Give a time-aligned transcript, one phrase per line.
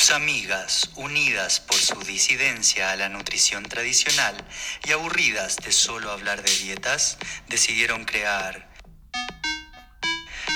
[0.00, 4.34] Dos amigas, unidas por su disidencia a la nutrición tradicional
[4.86, 8.66] y aburridas de solo hablar de dietas, decidieron crear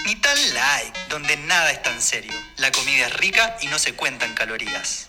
[0.07, 2.33] Ni tan light, donde nada es tan serio.
[2.57, 5.09] La comida es rica y no se cuentan calorías.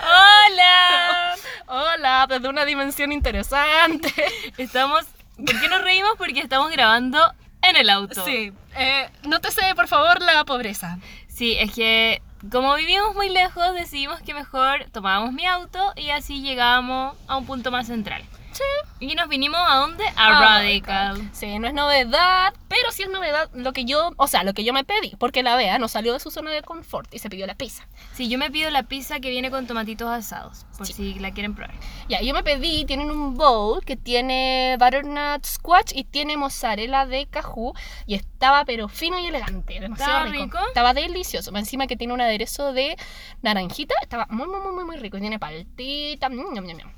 [0.00, 1.36] ¡Hola!
[1.66, 4.14] Hola, desde una dimensión interesante.
[4.56, 5.04] Estamos.
[5.36, 6.14] ¿Por qué nos reímos?
[6.16, 7.34] Porque estamos grabando
[7.68, 8.24] en el auto.
[8.24, 10.98] Sí, eh, nótese por favor la pobreza.
[11.28, 16.40] Sí, es que como vivimos muy lejos, decidimos que mejor tomábamos mi auto y así
[16.42, 18.22] llegábamos a un punto más central.
[18.52, 19.06] Sí.
[19.06, 20.04] Y nos vinimos a dónde?
[20.08, 21.28] A Ah, Radical.
[21.32, 24.64] Sí, no es novedad, pero sí es novedad lo que yo, o sea, lo que
[24.64, 27.30] yo me pedí, porque la Bea no salió de su zona de confort y se
[27.30, 27.86] pidió la pizza.
[28.14, 30.92] Sí, yo me pido la pizza que viene con tomatitos asados, por Sí.
[30.92, 31.74] si la quieren probar.
[32.08, 37.26] Ya, yo me pedí, tienen un bowl que tiene butternut squash y tiene mozzarella de
[37.26, 37.72] cajú
[38.06, 40.58] y estaba pero fino y elegante, demasiado ¿Estaba rico?
[40.68, 42.96] Estaba delicioso, encima que tiene un aderezo de
[43.42, 46.28] naranjita, estaba muy muy muy muy, rico y tiene paltita.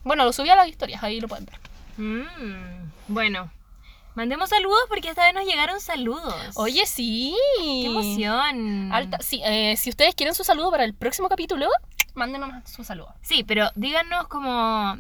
[0.05, 1.59] Bueno, lo subí a las historias, ahí lo pueden ver.
[1.97, 3.51] Mm, bueno,
[4.15, 6.35] mandemos saludos porque esta vez nos llegaron saludos.
[6.57, 7.35] Oye, sí.
[7.59, 8.93] ¡Qué emoción!
[8.93, 11.69] Alta, sí, eh, si ustedes quieren su saludo para el próximo capítulo,
[12.15, 13.15] mándenos su saludo.
[13.23, 14.97] Sí, pero díganos como,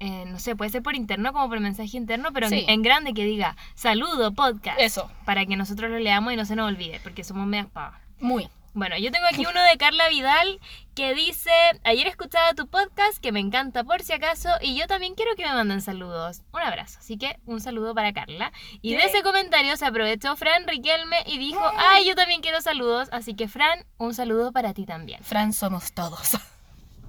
[0.00, 3.24] eh, no sé, puede ser por interno, como por mensaje interno, pero en- grande que
[3.24, 4.78] diga saludo podcast.
[4.80, 5.10] Eso.
[5.24, 8.00] Para que nosotros lo leamos y no se nos olvide, porque somos medias pavas.
[8.20, 8.48] Muy.
[8.74, 10.58] Bueno, yo tengo aquí uno de Carla Vidal
[10.94, 11.50] que dice,
[11.84, 15.44] ayer escuchaba tu podcast que me encanta por si acaso y yo también quiero que
[15.44, 16.40] me manden saludos.
[16.54, 18.50] Un abrazo, así que un saludo para Carla.
[18.80, 23.10] Y de ese comentario se aprovechó Fran Riquelme y dijo, ay, yo también quiero saludos,
[23.12, 25.22] así que Fran, un saludo para ti también.
[25.22, 26.38] Fran somos todos.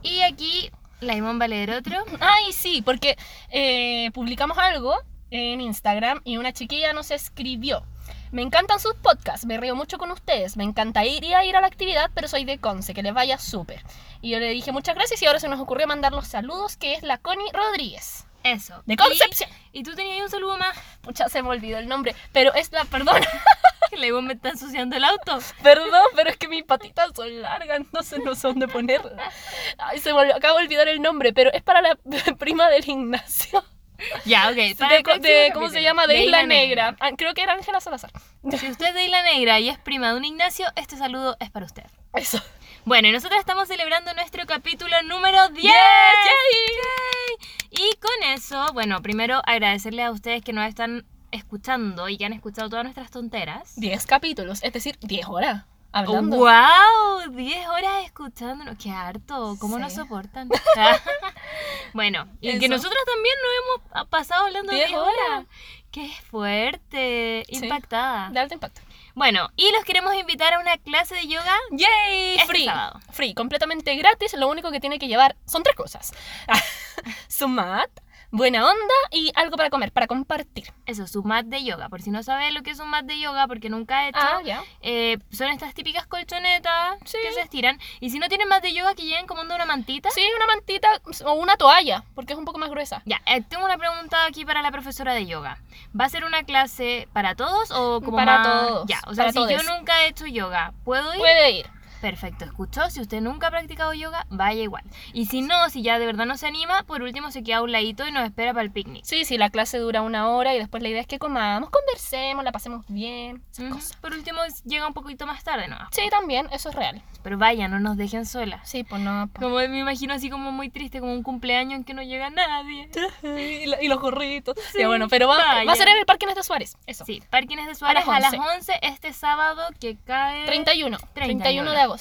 [0.02, 2.04] Y aquí, Laimón Valer otro.
[2.20, 3.18] Ay, sí, porque
[3.52, 4.98] eh, publicamos algo
[5.32, 7.86] en Instagram y una chiquilla nos escribió.
[8.32, 12.10] Me encantan sus podcasts, me río mucho con ustedes, me encantaría ir a la actividad,
[12.14, 13.84] pero soy de Conce, que les vaya súper.
[14.22, 16.94] Y yo le dije muchas gracias y ahora se nos ocurrió mandar los saludos, que
[16.94, 18.82] es la Connie Rodríguez, Eso.
[18.86, 19.50] de Concepción.
[19.72, 20.76] Y, y tú tenías un saludo más.
[21.02, 23.22] Pucha, se me olvidó el nombre, pero es la, perdón,
[23.98, 25.38] Laimón me está ensuciando el auto.
[25.62, 29.32] perdón, pero es que mis patitas son largas, entonces no sé dónde ponerla.
[29.78, 31.96] Ay, se me acabo de olvidar el nombre, pero es para la
[32.40, 33.64] prima del Ignacio.
[34.26, 34.78] Ya, ok.
[34.78, 36.08] para De, ¿Cómo se llama?
[36.08, 36.96] De, Isla, Negra.
[37.00, 38.12] Ah, Creo que era Ángela Salazar.
[38.58, 41.50] Si usted es de Isla Negra y es prima de un Ignacio, este saludo es
[41.50, 41.84] para usted.
[42.14, 42.42] Eso.
[42.86, 45.64] Bueno, y nosotros estamos celebrando nuestro capítulo número 10.
[45.64, 47.50] Yes, Yay.
[47.72, 52.34] Y con eso, bueno, primero agradecerle a ustedes que nos están escuchando y que han
[52.34, 53.76] escuchado todas nuestras tonteras.
[53.78, 55.64] 10 capítulos, es decir, 10 horas
[55.94, 56.38] hablando.
[56.38, 57.30] ¡Wow!
[57.32, 58.76] 10 horas escuchándonos.
[58.78, 59.56] ¡Qué harto!
[59.60, 60.00] ¿Cómo nos Sí.
[60.00, 60.50] soportan?
[61.94, 65.14] bueno, y que nosotros también nos hemos pasado hablando 10 10 horas.
[65.30, 65.46] horas.
[65.92, 67.46] ¡Qué fuerte!
[67.48, 67.64] Sí.
[67.66, 68.30] Impactada.
[68.32, 68.82] De alto impacto.
[69.16, 71.56] Bueno, y los queremos invitar a una clase de yoga.
[71.70, 72.34] ¡Yay!
[72.36, 72.66] Este free.
[72.66, 73.00] sábado.
[73.12, 74.34] Free, completamente gratis.
[74.34, 76.12] Lo único que tiene que llevar son tres cosas:
[77.28, 77.92] su mat,
[78.34, 80.74] buena onda y algo para comer, para compartir.
[80.88, 81.88] Eso, su mat de yoga.
[81.88, 84.20] Por si no sabes lo que es un mat de yoga, porque nunca he hecho,
[84.20, 84.42] Ah,
[84.82, 87.18] eh, son estas típicas colchonetas Sí.
[87.24, 87.80] que se estiran.
[88.00, 90.10] Y si no tienen mat de yoga, que lleven como onda una mantita.
[90.10, 90.88] Sí, una mantita
[91.26, 93.04] o una toalla, porque es un poco más gruesa.
[93.06, 95.60] Ya, eh, tengo una pregunta aquí para la profesora de yoga.
[95.98, 99.32] ¿Va a ser una clase para todos o como Para más- todos, Ya, o sea,
[99.32, 101.20] si yo nunca he hecho yoga, ¿puedo ir?
[101.20, 101.70] Puede ir.
[102.04, 102.90] Perfecto, escuchó.
[102.90, 104.84] Si usted nunca ha practicado yoga, vaya igual.
[105.14, 107.62] Y si no, si ya de verdad no se anima, por último se queda a
[107.62, 109.06] un ladito y nos espera para el picnic.
[109.06, 112.44] Sí, sí, la clase dura una hora y después la idea es que comamos, conversemos,
[112.44, 113.76] la pasemos bien, esas Ujú.
[113.76, 113.96] cosas.
[114.02, 115.78] Por último, llega un poquito más tarde, ¿no?
[115.92, 117.02] Sí, también, eso es real.
[117.24, 118.70] Pero vaya, no nos dejen solas.
[118.70, 119.30] Sí, pues no.
[119.32, 119.42] pues.
[119.42, 122.90] Como me imagino así como muy triste, como un cumpleaños en que no llega nadie.
[123.24, 124.58] y, la- y los gorritos.
[124.74, 125.66] Sí, Ya, bueno, pero va, vaya.
[125.66, 126.76] va a ser en el Parque Inés de Suárez.
[126.86, 127.06] Eso.
[127.06, 128.74] Sí, Parkines de Suárez a las 11.
[128.82, 130.46] este sábado que cae...
[130.48, 130.98] 31.
[131.14, 131.44] 31.
[131.44, 131.93] 31 de agosto.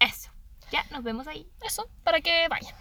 [0.00, 0.30] Eso.
[0.70, 1.48] Ya, nos vemos ahí.
[1.62, 2.74] Eso, para que vayan.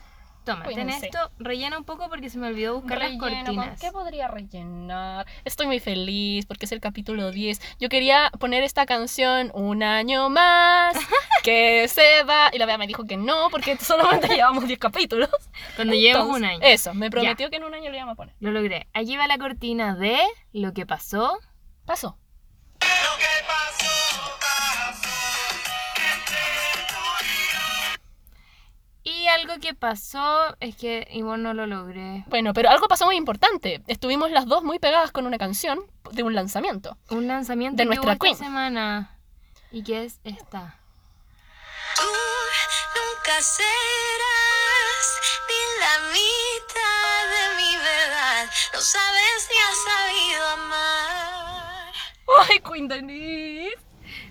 [0.43, 1.07] Toma, ten Cuídense.
[1.07, 3.81] esto, rellena un poco porque se me olvidó buscar Relleno, las ¿con cortinas.
[3.81, 5.25] ¿Qué podría rellenar?
[5.43, 7.59] Estoy muy feliz porque es el capítulo 10.
[7.79, 10.95] Yo quería poner esta canción un año más,
[11.43, 12.49] que se va.
[12.53, 15.29] Y la Bea me dijo que no, porque solamente llevamos 10 capítulos.
[15.75, 16.59] Cuando llevemos un año.
[16.61, 18.35] Eso, me prometió que en un año lo íbamos a poner.
[18.39, 18.87] Lo logré.
[18.93, 20.17] Allí va la cortina de
[20.53, 21.37] lo que pasó.
[21.85, 22.17] Pasó.
[22.79, 22.85] Y
[29.29, 32.23] algo que pasó es que igual no lo logré.
[32.27, 33.81] Bueno, pero algo pasó muy importante.
[33.87, 35.79] Estuvimos las dos muy pegadas con una canción
[36.11, 36.97] de un lanzamiento.
[37.09, 38.33] Un lanzamiento De que nuestra hubo queen.
[38.33, 39.17] esta semana.
[39.71, 40.77] ¿Y qué es esta?
[41.95, 45.19] Tú nunca serás
[45.49, 48.49] ni la mitad de mi verdad.
[48.73, 51.93] No sabes ni has sabido amar.
[52.49, 53.77] ¡Ay, Queen Denise!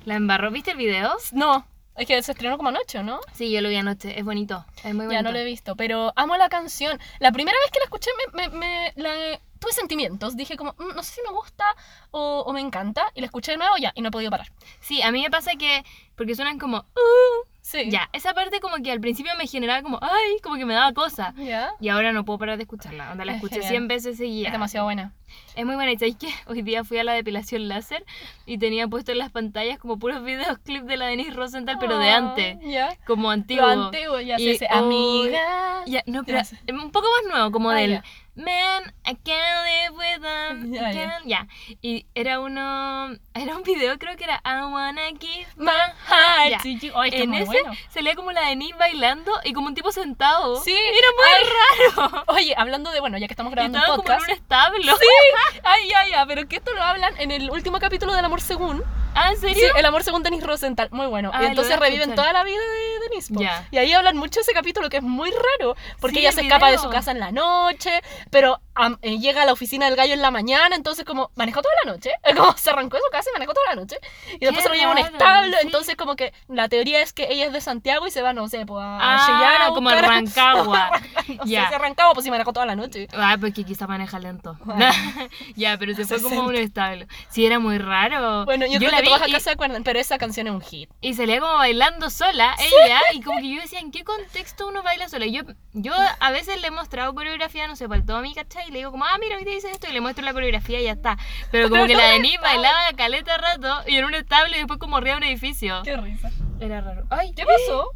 [0.05, 0.51] La embarró.
[0.51, 1.17] ¿Viste el video?
[1.33, 1.67] No,
[1.97, 3.21] es que se estrenó como anoche, ¿no?
[3.35, 4.19] Sí, yo lo vi anoche.
[4.19, 4.65] Es bonito.
[4.79, 5.13] Es muy bonito.
[5.13, 6.99] Ya no lo he visto, pero amo la canción.
[7.19, 10.37] La primera vez que la escuché me, me, me- la- tuve sentimientos.
[10.37, 11.65] Dije como, "Mm, no sé si me gusta
[12.11, 13.05] o, o me encanta.
[13.15, 14.53] Y la escuché de nuevo ya, y no he podido parar.
[14.81, 15.85] Sí, a mí me pasa que.
[16.17, 16.79] Porque suenan como.
[16.79, 17.91] "Uh", Sí.
[17.91, 19.99] Ya, esa parte como que al principio me generaba como.
[20.01, 20.37] ¡Ay!
[20.41, 21.35] Como que me daba cosa.
[21.37, 21.71] Ya.
[21.81, 23.11] Y ahora no puedo parar de escucharla.
[23.11, 23.71] Onda, la Es escuché genial.
[23.73, 24.47] 100 veces seguidas.
[24.47, 25.13] Es demasiado buena.
[25.57, 25.91] Es muy buena.
[25.91, 26.29] ¿Y sabéis qué?
[26.47, 28.05] Hoy día fui a la depilación láser
[28.47, 31.99] y tenía puesto en las pantallas como puros videos clips de la Denise Rosenthal, pero
[31.99, 32.57] de Ah, antes.
[32.63, 32.97] Ya.
[33.05, 33.67] Como antiguo.
[33.67, 35.83] Lo antiguo, ya Y sé, hoy- Amiga.
[35.87, 38.01] Ya, no, pero Ya un poco más nuevo, como Ah, del.
[38.37, 40.73] Man, I can't live with them.
[40.73, 40.93] Ya, ya.
[40.93, 41.47] can't-" ya.
[41.81, 43.17] Y era uno.
[43.35, 45.73] Era un video, creo que era I wanna give My
[46.07, 46.93] heart to you.
[46.95, 47.73] Ay, es En muy ese bueno.
[47.89, 50.63] salía como la Denise bailando y como un tipo sentado.
[50.63, 50.77] Sí.
[50.77, 52.25] Era muy raro.
[52.29, 54.25] Oye, hablando de, bueno, ya que estamos grabando un como en podcast.
[54.29, 54.93] un establo.
[55.65, 58.83] Ay, ya, ya, pero que esto lo hablan en el último capítulo del Amor Según.
[59.17, 59.75] Ah, ¿en Sí, serio?
[59.77, 61.31] el amor según Denise Rosenthal, muy bueno.
[61.33, 62.17] Ah, y entonces reviven escuchar.
[62.17, 63.35] toda la vida de Denise.
[63.35, 63.41] po.
[63.41, 63.67] Ya.
[63.71, 66.35] Y ahí hablan mucho de ese capítulo que es muy raro, porque Sí, ella el
[66.35, 66.83] se escapa de video.
[66.85, 70.21] su casa en la noche, pero am, eh, llega a la oficina del gallo en
[70.23, 73.33] la mañana, entonces como manejó toda la noche, como se arrancó de su casa y
[73.33, 73.97] manejó toda la noche.
[74.35, 75.67] Y después se lo lleva a un establo, sí.
[75.67, 78.49] entonces como que la teoría es que ella es de Santiago y se va, no
[78.49, 80.91] sé, pues a Ah, Chillán a como a Rancagua.
[81.29, 81.63] no Ya.
[81.65, 83.09] sé si arrancaba, pues si manejó toda la noche.
[83.15, 84.57] Ah, pues que quizá maneja lento.
[84.65, 84.85] Bueno.
[85.57, 86.49] ya, pero se fue como a 60.
[86.49, 87.07] un establo.
[87.31, 88.45] Sí, era muy raro.
[88.45, 90.61] Bueno, yo, creo la vi todas y- acá se acuerdan, pero esa canción es un
[90.61, 90.91] hit.
[91.01, 92.55] Y salía como bailando sola,
[92.87, 95.27] ella, y como que yo decía, ¿en qué contexto uno baila sola?
[95.27, 95.43] Y yo,
[95.73, 98.69] yo a veces le he mostrado coreografía, no sé, para el Tommy, ¿cachai?
[98.69, 100.81] Y le digo como, ah, mira, hoy te dices esto, y le muestro la coreografía
[100.81, 101.17] y ya está.
[101.51, 104.55] Pero como Pero que no la en Denise bailaba caleta rato, y en un establo,
[104.55, 105.83] y después como de un edificio.
[105.85, 106.31] Qué risa.
[106.61, 107.05] Era raro.
[107.11, 107.91] Ay, ¿Qué pasó?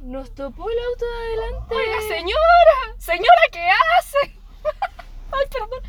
[0.00, 1.74] Nos topó el auto de adelante.
[1.74, 3.68] Oiga, señora, señora, ¿qué
[3.98, 4.34] hace?
[5.32, 5.82] Ay, perdón.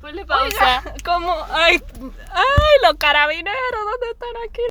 [0.00, 0.44] Ponle pausa.
[0.46, 1.34] Oiga, ¿cómo?
[1.50, 1.80] Ay,
[2.32, 4.62] ay, los carabineros, ¿dónde están aquí?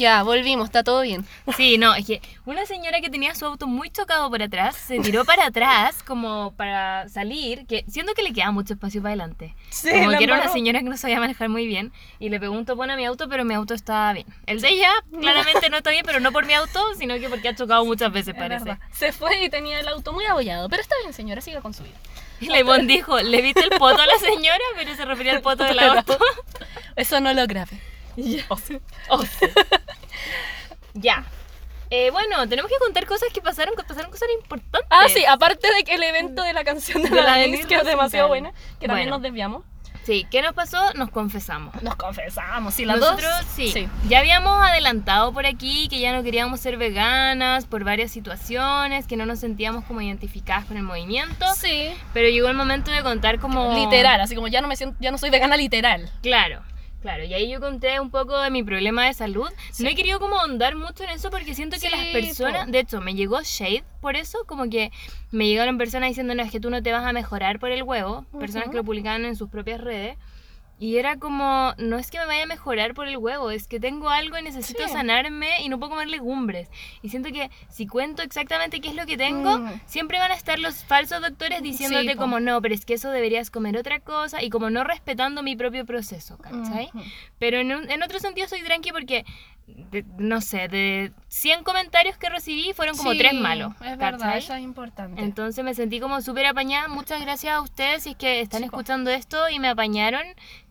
[0.00, 1.26] Ya, volvimos, está todo bien.
[1.56, 4.98] Sí, no, es que una señora que tenía su auto muy chocado por atrás se
[5.00, 9.54] tiró para atrás como para salir, que siento que le quedaba mucho espacio para adelante.
[9.68, 12.64] Sí, como que era una señora que no sabía manejar muy bien y le un
[12.64, 14.26] topón a mi auto, pero mi auto estaba bien.
[14.46, 17.48] El de ella claramente no está bien, pero no por mi auto, sino que porque
[17.48, 18.78] ha chocado muchas veces, Es parece.
[18.92, 21.82] Se fue y tenía el auto muy abollado, pero está bien, señora, siga con su
[21.82, 21.96] vida.
[22.40, 24.64] Y Leibón dijo, ¿le viste el poto a la señora?
[24.76, 26.18] Pero se refería al poto del auto.
[26.96, 27.80] Eso no lo grave.
[28.48, 28.58] Oh,
[29.10, 29.24] oh.
[30.94, 31.24] ya.
[31.90, 34.88] Eh, bueno, tenemos que contar cosas que pasaron, que pasaron cosas importantes.
[34.90, 37.66] Ah, sí, aparte de que el evento de la canción de, De la, la Denise,
[37.66, 39.64] que es demasiado buena, que también nos desviamos.
[40.04, 40.78] Sí, ¿qué nos pasó?
[40.94, 41.80] Nos confesamos.
[41.82, 43.46] Nos confesamos, sí, las Nosotros dos.
[43.54, 49.06] sí, ya habíamos adelantado por aquí que ya no queríamos ser veganas por varias situaciones,
[49.06, 51.90] que no nos sentíamos como identificadas con el movimiento, Sí.
[52.14, 53.74] pero llegó el momento de contar como...
[53.74, 56.10] Literal, así como ya no me siento, ya no soy vegana literal.
[56.22, 56.62] Claro,
[57.00, 59.48] claro, y ahí yo conté un poco de mi problema de salud.
[59.72, 59.82] Sí.
[59.82, 62.70] No he querido como ahondar mucho en eso porque siento que Sí, las personas, po.
[62.72, 64.90] de hecho, me llegó shade por eso, como que
[65.30, 67.82] me llegaron personas diciendo, no, es que tú no te vas a mejorar por el
[67.82, 70.16] huevo, personas que lo publicaban en sus propias redes.
[70.80, 73.78] Y era como, no es que me vaya a mejorar por el huevo, es que
[73.78, 74.92] tengo algo y necesito Sí.
[74.94, 76.68] sanarme y no puedo comer legumbres.
[77.02, 79.80] Y siento que si cuento exactamente qué es lo que tengo, Mm.
[79.84, 82.22] siempre van a estar los falsos doctores diciéndote po.
[82.22, 85.54] como, no, pero es que eso deberías comer otra cosa y como no respetando mi
[85.54, 86.88] propio proceso, ¿cachai?
[86.94, 87.02] Ujú.
[87.38, 89.26] Pero en, un- en otro sentido soy tranqui porque,
[89.90, 93.72] de- no sé, de 100 comentarios que recibí fueron como Sí, tres malos.
[93.84, 94.38] Es verdad, ¿cachai?
[94.38, 95.22] eso es importante.
[95.22, 96.88] Entonces me sentí como súper apañada.
[96.88, 100.22] Muchas gracias a ustedes si es que están escuchando esto y me apañaron.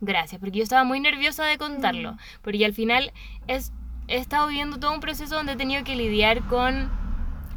[0.01, 2.13] Gracias, porque yo estaba muy nerviosa de contarlo.
[2.13, 2.17] Mm.
[2.41, 3.11] Porque al final
[3.47, 3.71] es,
[4.07, 6.89] he estado viviendo todo un proceso donde he tenido que lidiar con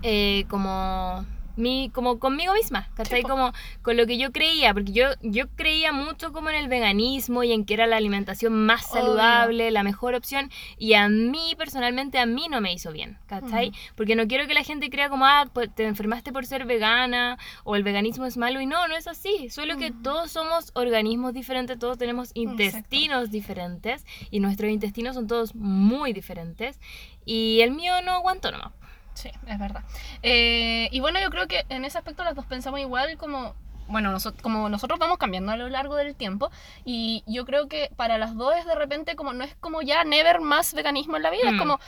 [0.03, 1.25] eh, como
[1.57, 3.23] mi, como conmigo misma, ¿cachai?
[3.23, 7.43] como con lo que yo creía, porque yo, yo creía mucho como en el veganismo
[7.43, 12.19] y en que era la alimentación más saludable, la mejor opción, y a mí personalmente
[12.19, 13.73] a mí no me hizo bien, ¿cachai?
[13.97, 17.39] Porque no quiero que la gente crea como, ah, pues, te enfermaste por ser vegana
[17.65, 21.33] o el veganismo es malo y no, no es así, solo que todos somos organismos
[21.33, 26.79] diferentes, todos tenemos intestinos diferentes y nuestros intestinos son todos muy diferentes
[27.25, 28.73] y el mío no aguantó nomás.
[29.15, 29.83] Sí, es verdad.
[30.23, 33.55] Eh, y bueno, yo creo que en ese aspecto las dos pensamos igual como...
[33.89, 36.51] Bueno, noso- como nosotros vamos cambiando a lo largo del tiempo
[36.85, 40.05] y yo creo que para las dos es de repente como no es como ya
[40.05, 41.59] never más veganismo en la vida, es Mm.
[41.59, 41.81] como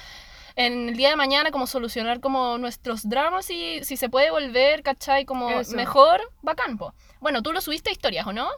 [0.57, 4.83] en el día de mañana como solucionar como nuestros dramas y si se puede volver,
[4.83, 5.25] ¿cachai?
[5.25, 5.77] Como Eso.
[5.77, 6.93] mejor, bacán, po.
[7.21, 8.49] Bueno, tú lo subiste a historias, ¿o no?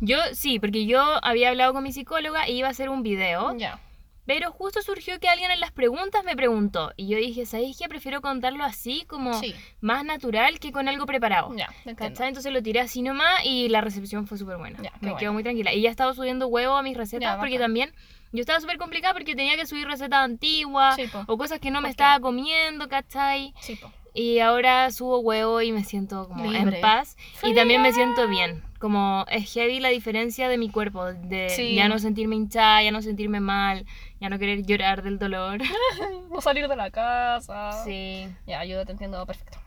[0.00, 3.54] Yo sí, porque yo había hablado con mi psicóloga y iba a hacer un video
[3.58, 3.78] Ya.
[4.26, 6.92] Pero justo surgió que alguien en las preguntas me preguntó.
[6.96, 7.88] Y yo dije, ¿sabéis qué?
[7.88, 9.54] Prefiero contarlo así, como Sí.
[9.80, 11.54] más natural que con algo preparado.
[11.54, 11.68] Ya.
[11.84, 14.78] Entonces lo tiré así nomás y la recepción fue súper buena.
[14.82, 15.16] Ya, me bueno.
[15.18, 15.72] quedo muy tranquila.
[15.74, 17.92] Y ya estaba subiendo huevo a mis recetas Ya, porque también
[18.32, 21.80] yo estaba súper complicada porque tenía que subir recetas antiguas Sí, o cosas que no
[21.80, 23.52] me estaba comiendo, ¿cachai?
[23.60, 23.92] Sí, po.
[24.16, 26.76] Y ahora subo huevo y me siento como Libre.
[26.76, 27.16] en paz.
[27.42, 28.62] Y también me siento bien.
[28.78, 31.06] Como es heavy la diferencia de mi cuerpo.
[31.06, 31.74] De Sí.
[31.74, 33.84] ya no sentirme hinchada, ya no sentirme mal,
[34.20, 35.58] ya no querer llorar del dolor.
[36.30, 37.84] No salir de la casa.
[37.84, 38.28] Sí.
[38.46, 39.58] Ya, yo te entiendo perfecto.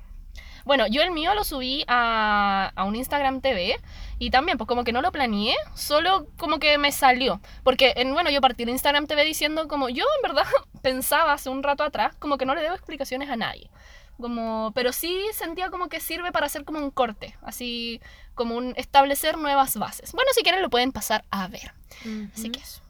[0.66, 3.78] Bueno, yo el mío lo subí a, a un Instagram TV
[4.20, 7.40] y también, pues como que no lo planeé, solo como que me salió.
[7.64, 10.44] Porque, en, bueno, yo partí de Instagram TV diciendo como yo en verdad
[10.82, 13.70] pensaba hace un rato atrás como que no le debo explicaciones a nadie.
[14.20, 18.02] Como, pero sí sentía como que sirve para hacer como un corte, así
[18.34, 20.12] como un establecer nuevas bases.
[20.14, 21.74] Bueno, si quieren lo pueden pasar a ver.
[22.34, 22.82] Así que eso.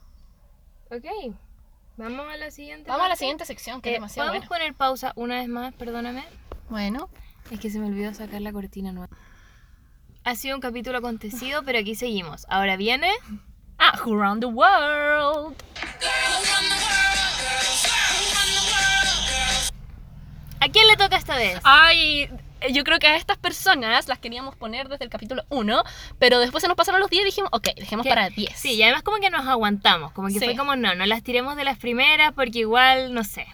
[0.90, 1.34] Ok.
[1.98, 2.88] Vamos a la siguiente.
[2.90, 4.62] Vamos a la siguiente sección, que Eh, es demasiado ¿Podemos buena.
[4.64, 5.74] poner pausa una vez más?
[5.74, 6.24] Perdóname.
[6.70, 7.10] Bueno,
[7.50, 9.14] Es que se me olvidó sacar la cortina nueva.
[10.24, 12.46] Ha sido un capítulo acontecido, pero aquí seguimos.
[12.48, 13.10] Ahora viene.
[13.78, 15.56] ah, Who Run the World.
[20.60, 21.58] ¿A quién le toca esta vez?
[21.64, 22.28] Ay,
[22.72, 25.82] yo creo que a estas personas las queríamos poner desde el capítulo 1,
[26.18, 28.52] pero después se nos pasaron los 10 y dijimos, ok, dejemos para 10.
[28.58, 30.12] Sí, y además como que nos aguantamos.
[30.12, 30.44] Como que Sí.
[30.44, 33.46] fue como, no, no las tiremos de las primeras porque igual, no sé.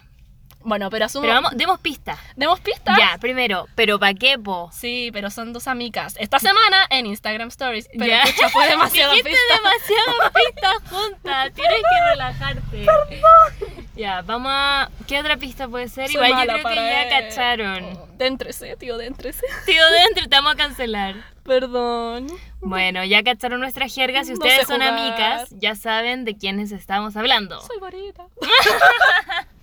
[0.67, 1.21] Bueno, pero asumo.
[1.21, 2.17] Pero vamos, demos pistas.
[2.35, 2.97] ¿Demos pistas?
[2.97, 4.71] Ya, primero, pero ¿para qué, po?
[4.73, 6.15] Sí, pero son dos amigas.
[6.19, 7.87] Esta semana en Instagram Stories.
[7.93, 8.23] Pero Ya.
[8.23, 9.55] pucha, fue demasiada Dijiste pista.
[9.55, 11.53] demasiadas pistas juntas.
[11.53, 12.85] Tienes que relajarte.
[12.85, 13.84] Perdón.
[13.95, 14.89] Ya, vamos a...
[15.07, 16.07] ¿Qué otra pista puede ser?
[16.09, 17.99] Soy Igual yo creo que ya cacharon.
[18.19, 19.11] Entre C, tío, C.
[19.65, 21.15] Tío, dentro, te vamos a cancelar.
[21.43, 22.27] Perdón.
[22.59, 24.23] Bueno, ya cacharon nuestra jerga.
[24.23, 27.61] Si No ustedes son amigas, ya saben de quiénes estamos hablando.
[27.61, 28.25] Soy varita.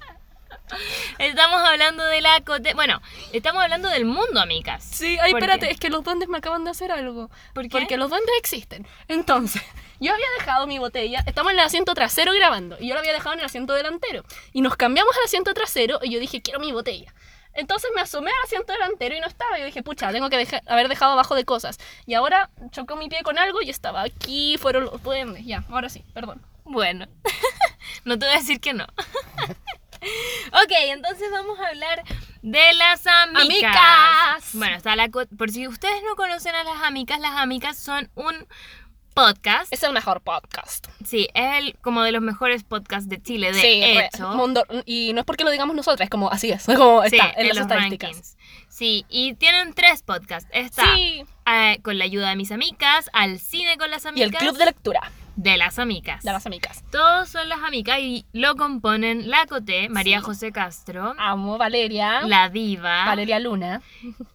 [1.19, 2.73] Estamos hablando de la cote...
[2.75, 4.83] Bueno, estamos hablando del mundo, amigas.
[4.83, 5.73] Sí, ay, ¿Por espérate, qué?
[5.73, 7.31] es que los duendes me acaban de hacer algo.
[7.53, 7.69] ¿Por qué?
[7.71, 8.87] Porque los duendes existen.
[9.09, 9.62] Entonces,
[10.02, 13.12] yo había dejado mi botella, estamos en el asiento trasero grabando, y yo la había
[13.12, 14.25] dejado en el asiento delantero.
[14.52, 17.14] Y nos cambiamos al asiento trasero, y yo dije, quiero mi botella.
[17.54, 19.59] Entonces me asomé al asiento delantero y no estaba.
[19.59, 21.78] Yo dije, pucha, tengo que haber dejado abajo de cosas.
[22.06, 25.44] Y ahora chocó mi pie con algo y estaba aquí, fueron los duendes.
[25.44, 26.42] Ya, ahora sí, perdón.
[26.64, 27.06] Bueno,
[28.04, 28.85] no te voy a decir que no.
[30.52, 32.02] ok, entonces vamos a hablar
[32.40, 33.42] de las amicas.
[33.42, 34.50] Amicas.
[34.54, 38.47] Bueno, está la por si ustedes no conocen a las amicas, las amicas son un
[39.12, 39.73] podcast.
[39.73, 40.88] Es el mejor podcast.
[41.04, 44.28] Sí, es el como de los mejores podcasts de Chile, de sí, hecho.
[44.31, 47.31] mundo- y no es porque lo digamos nosotras, es como así es, como Sí, está
[47.33, 48.11] en, en las los estadísticas.
[48.11, 48.37] rankings.
[48.69, 50.49] Sí, y tienen tres podcasts.
[50.52, 54.31] Está Sí, eh, con la ayuda de mis amigas, al cine con las y amigas.
[54.33, 56.23] el club de lectura de las amigas.
[56.23, 56.85] de las amigas.
[56.90, 60.25] Todos son las amigas y lo componen la Coté, María Sí.
[60.26, 62.21] José Castro, Amo Valeria.
[62.23, 63.81] la Diva, Valeria Luna.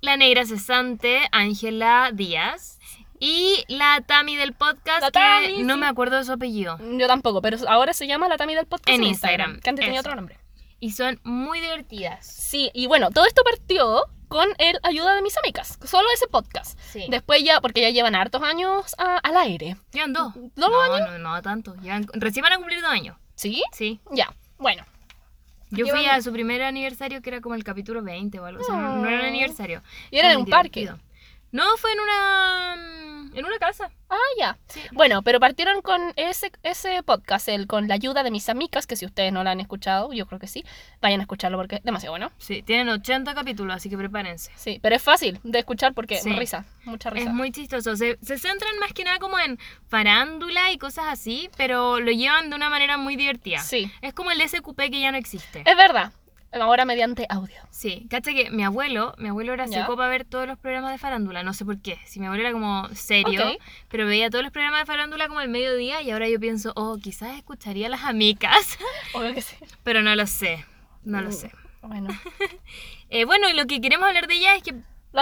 [0.02, 2.77] la Negra Cesante, Ángela Díaz
[3.20, 6.78] y la Tami del podcast, La que no me acuerdo de su apellido.
[6.98, 9.70] Yo tampoco, pero ahora se llama la Tami del podcast En en, Instagram, Instagram, que
[9.70, 10.38] antes tenía otro nombre.
[10.80, 12.26] Y son muy divertidas.
[12.28, 16.78] Sí, y bueno, todo esto partió con el ayuda de mis amigas, solo ese podcast.
[16.92, 17.06] Sí.
[17.10, 19.78] Después ya, porque ya llevan hartos años a- al aire.
[19.92, 20.34] Llevan dos.
[20.36, 21.10] ¿Dos no, años?
[21.12, 21.74] No, no, tanto.
[21.76, 23.18] Llevan- recién van a cumplir dos años.
[23.36, 23.64] ¿Sí?
[23.72, 24.00] Sí.
[24.12, 24.86] Ya, bueno.
[25.70, 28.62] Yo fui a su primer aniversario, que era como el capítulo 20 o algo.
[28.62, 29.82] O sea, no, no era un aniversario.
[30.12, 30.90] Y era en un parque.
[31.52, 32.76] No, fue en una.
[33.40, 33.90] En una casa.
[34.10, 34.58] Ah, ya.
[34.68, 34.82] Sí.
[34.92, 38.96] Bueno, pero partieron con ese, ese podcast, el con la ayuda de mis amigas, que
[38.96, 40.64] si ustedes no la han escuchado, yo creo que sí,
[41.02, 42.32] vayan a escucharlo porque es demasiado bueno.
[42.38, 44.52] Sí, tienen 80 capítulos, así que prepárense.
[44.56, 46.32] Sí, pero es fácil de escuchar porque Sí.
[46.34, 47.28] risa, mucha risa.
[47.30, 47.96] Es muy chistoso.
[47.96, 52.50] Se, se centran más que nada como en farándula y cosas así, pero lo llevan
[52.50, 53.60] de una manera muy divertida.
[53.60, 55.64] Sí, Es como el SQP que ya no existe.
[55.66, 56.12] es verdad.
[56.52, 57.56] Ahora mediante audio.
[57.72, 59.82] Sí, cacha que mi abuelo, mi abuelo era Ya.
[59.82, 62.00] seco para ver todos los programas de farándula, no sé por qué.
[62.06, 63.44] Si mi abuelo era como serio,
[63.90, 66.98] pero veía todos los programas de farándula como el mediodía y ahora yo pienso, oh,
[67.02, 68.78] quizás escucharía a las amicas,
[69.14, 69.56] Obvio que sí.
[69.84, 70.66] pero no lo sé,
[71.04, 71.34] no lo Mm.
[71.34, 71.52] sé.
[71.82, 72.10] Bueno,
[73.10, 74.74] Eh, bueno, y lo que queremos hablar de ella es que,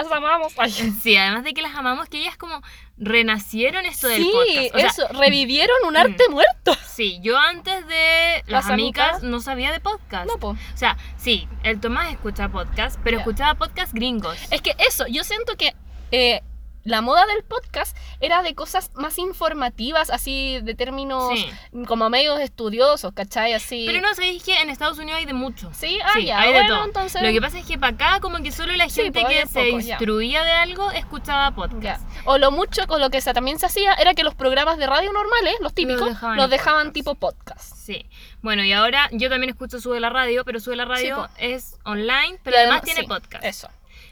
[0.02, 0.52] las amamos.
[0.58, 0.70] Ay.
[0.70, 2.62] sí, además de que las amamos, que ellas como
[2.98, 4.74] renacieron esto del Sí, podcast.
[4.74, 6.74] O sea, eso, revivieron un arte muerto.
[6.86, 9.22] Sí, yo antes de las, Las amigas amigas.
[9.22, 10.26] no sabía de podcast.
[10.26, 10.48] No, po.
[10.50, 14.38] O sea, sí, el Tomás escucha podcast, pero escuchaba podcast gringos.
[14.50, 15.74] Es que eso, yo siento que
[16.12, 16.42] eh,
[16.86, 21.48] la moda del podcast era de cosas más informativas, así de términos Sí.
[21.86, 23.52] como medios estudiosos, ¿cachai?
[23.52, 23.84] Así.
[23.86, 25.70] Pero no, sabéis que en Estados Unidos hay de mucho.
[25.74, 26.84] Sí, ah, Sí, ya, hay de todo.
[26.84, 27.20] entonces.
[27.22, 29.70] Lo que pasa es que para acá, como que solo la gente pues, que se
[29.70, 29.94] ya.
[29.94, 31.82] instruía de algo escuchaba podcast.
[31.82, 32.22] Ya.
[32.24, 34.86] O lo mucho, o lo que se- también se hacía, era que los programas de
[34.86, 37.74] radio normales, los típicos, dejaban los dejaban tipo podcast.
[37.76, 38.06] Sí.
[38.42, 42.38] Bueno, y ahora yo también escucho Sube la Radio, pero Sube la Radio es online,
[42.44, 43.44] pero Y además tiene podcast.
[43.44, 43.68] Eso,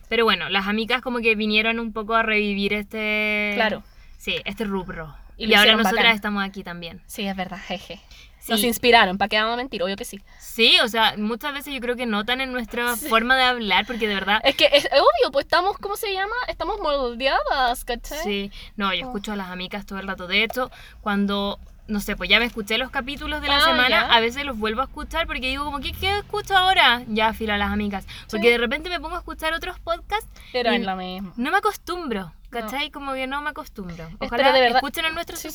[0.08, 3.52] Pero bueno, las amigas como que vinieron un poco a revivir este...
[3.54, 3.82] Claro.
[4.18, 5.14] Sí, este rubro.
[5.36, 6.16] Y ahora nosotras bacán.
[6.16, 7.02] estamos aquí también.
[7.06, 8.00] sí, es verdad, jeje.
[8.38, 8.52] Sí.
[8.52, 9.82] Nos inspiraron, ¿para qué vamos a mentir?
[9.82, 10.20] Obvio que sí.
[10.38, 14.06] Sí, o sea, muchas veces yo creo que notan en nuestra forma de hablar, porque
[14.06, 14.40] de verdad...
[14.44, 16.34] Es que es obvio, pues estamos, ¿cómo se llama?
[16.46, 18.22] Estamos moldeadas, ¿cachai?
[18.22, 20.26] Sí, no, yo escucho a las amigas todo el rato.
[20.26, 20.70] De hecho,
[21.00, 24.44] cuando, no sé, pues ya me escuché los capítulos de la Ah, semana, a veces
[24.44, 27.02] los vuelvo a escuchar porque digo como, ¿qué, qué escucho ahora?
[27.08, 28.06] Ya, filo a las amigas.
[28.30, 28.52] Porque Sí.
[28.52, 31.32] de repente me pongo a escuchar otros podcasts Pero y es lo mismo.
[31.36, 32.90] no me acostumbro, ¿cachai?
[32.90, 34.08] Como que no me acostumbro.
[34.18, 35.50] Ojalá de verdad- escuchen el nuestro Sí.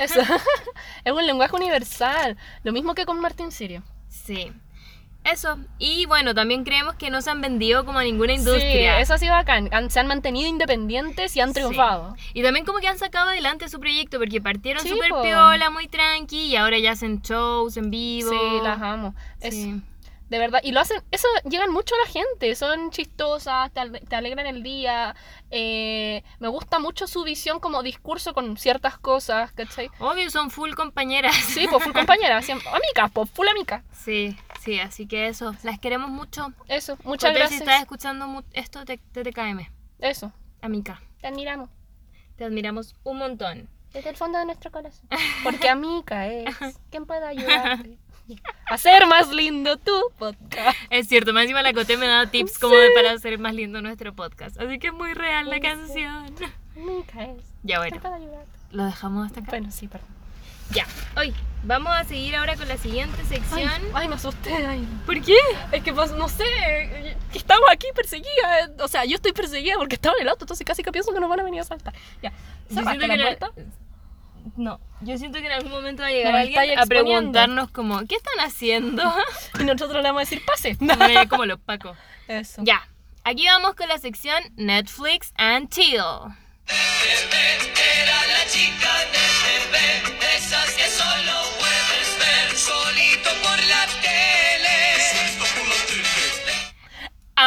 [0.00, 0.20] Eso.
[1.04, 2.36] es un lenguaje universal.
[2.64, 3.82] Lo mismo que con Martín Sirio.
[4.08, 4.52] sí.
[5.24, 5.58] Eso.
[5.78, 8.98] Y bueno, también creemos que no se han vendido como a ninguna Sí, industria.
[9.00, 9.68] eso ha sido bacán.
[9.72, 11.54] Han- se han mantenido independientes y han Sí.
[11.54, 12.16] triunfado.
[12.34, 15.86] Y también como que han sacado adelante su proyecto porque partieron Sí, súper piola, muy
[15.86, 18.30] tranqui y ahora ya hacen shows en vivo.
[18.30, 19.14] Sí, las amo.
[19.40, 19.80] Es- Sí.
[20.28, 24.16] De verdad, y lo hacen, eso llegan mucho a la gente, son chistosas, te, te
[24.16, 25.14] alegran el día,
[25.50, 29.90] eh, me gusta mucho su visión como discurso con ciertas cosas, ¿cachai?
[29.98, 31.34] Obvio, son full compañeras.
[31.36, 32.66] Sí, pues full compañera, siempre,
[33.12, 33.82] pues full amiga.
[33.92, 36.52] Sí, sí, así que eso, las queremos mucho.
[36.68, 37.60] Eso, muchas Si gracias.
[37.60, 39.60] estás escuchando esto, te, te, TKM,
[39.98, 41.00] Eso, amiga.
[41.20, 41.70] te admiramos.
[42.36, 43.68] Te admiramos un montón.
[43.92, 45.06] Desde el fondo de nuestro corazón.
[45.44, 46.56] Porque amiga es
[46.90, 47.98] quien pueda ayudarte.
[48.70, 50.78] A ser más lindo tu podcast.
[50.90, 53.82] Es cierto, más encima la Cote me da tips como de para hacer más lindo
[53.82, 54.58] nuestro podcast.
[54.60, 55.60] Así que es muy real la Sí.
[55.60, 56.34] canción.
[56.76, 58.00] Amiga es Ya bueno,
[58.70, 59.50] lo dejamos hasta acá.
[59.50, 60.08] Bueno, sí, perdón.
[60.70, 63.70] Ya, hoy vamos a seguir ahora con la siguiente Ay, sección.
[63.94, 64.54] ay, me asusté.
[64.66, 64.86] Ay.
[65.04, 65.36] ¿Por qué?
[65.70, 68.68] Es que, pues, no sé, estamos aquí perseguidas.
[68.68, 71.12] eh, O sea, yo estoy perseguida porque estaba en el auto, entonces casi que pienso
[71.12, 71.92] que nos van a venir a saltar.
[72.22, 72.30] Ya.
[72.68, 73.50] Yo ¿Cerraste siento la puerta?
[74.56, 76.88] No, yo siento que en algún momento va a llegar alguien a exponiendo.
[76.88, 79.02] preguntarnos como, ¿qué están haciendo?
[79.60, 80.76] Y nosotros le vamos a decir, pase.
[81.28, 81.96] Como los pacos.
[82.26, 82.60] Eso.
[82.64, 82.88] Ya,
[83.22, 85.94] aquí vamos con la sección Netflix and Chill.
[86.66, 88.88] Era la chica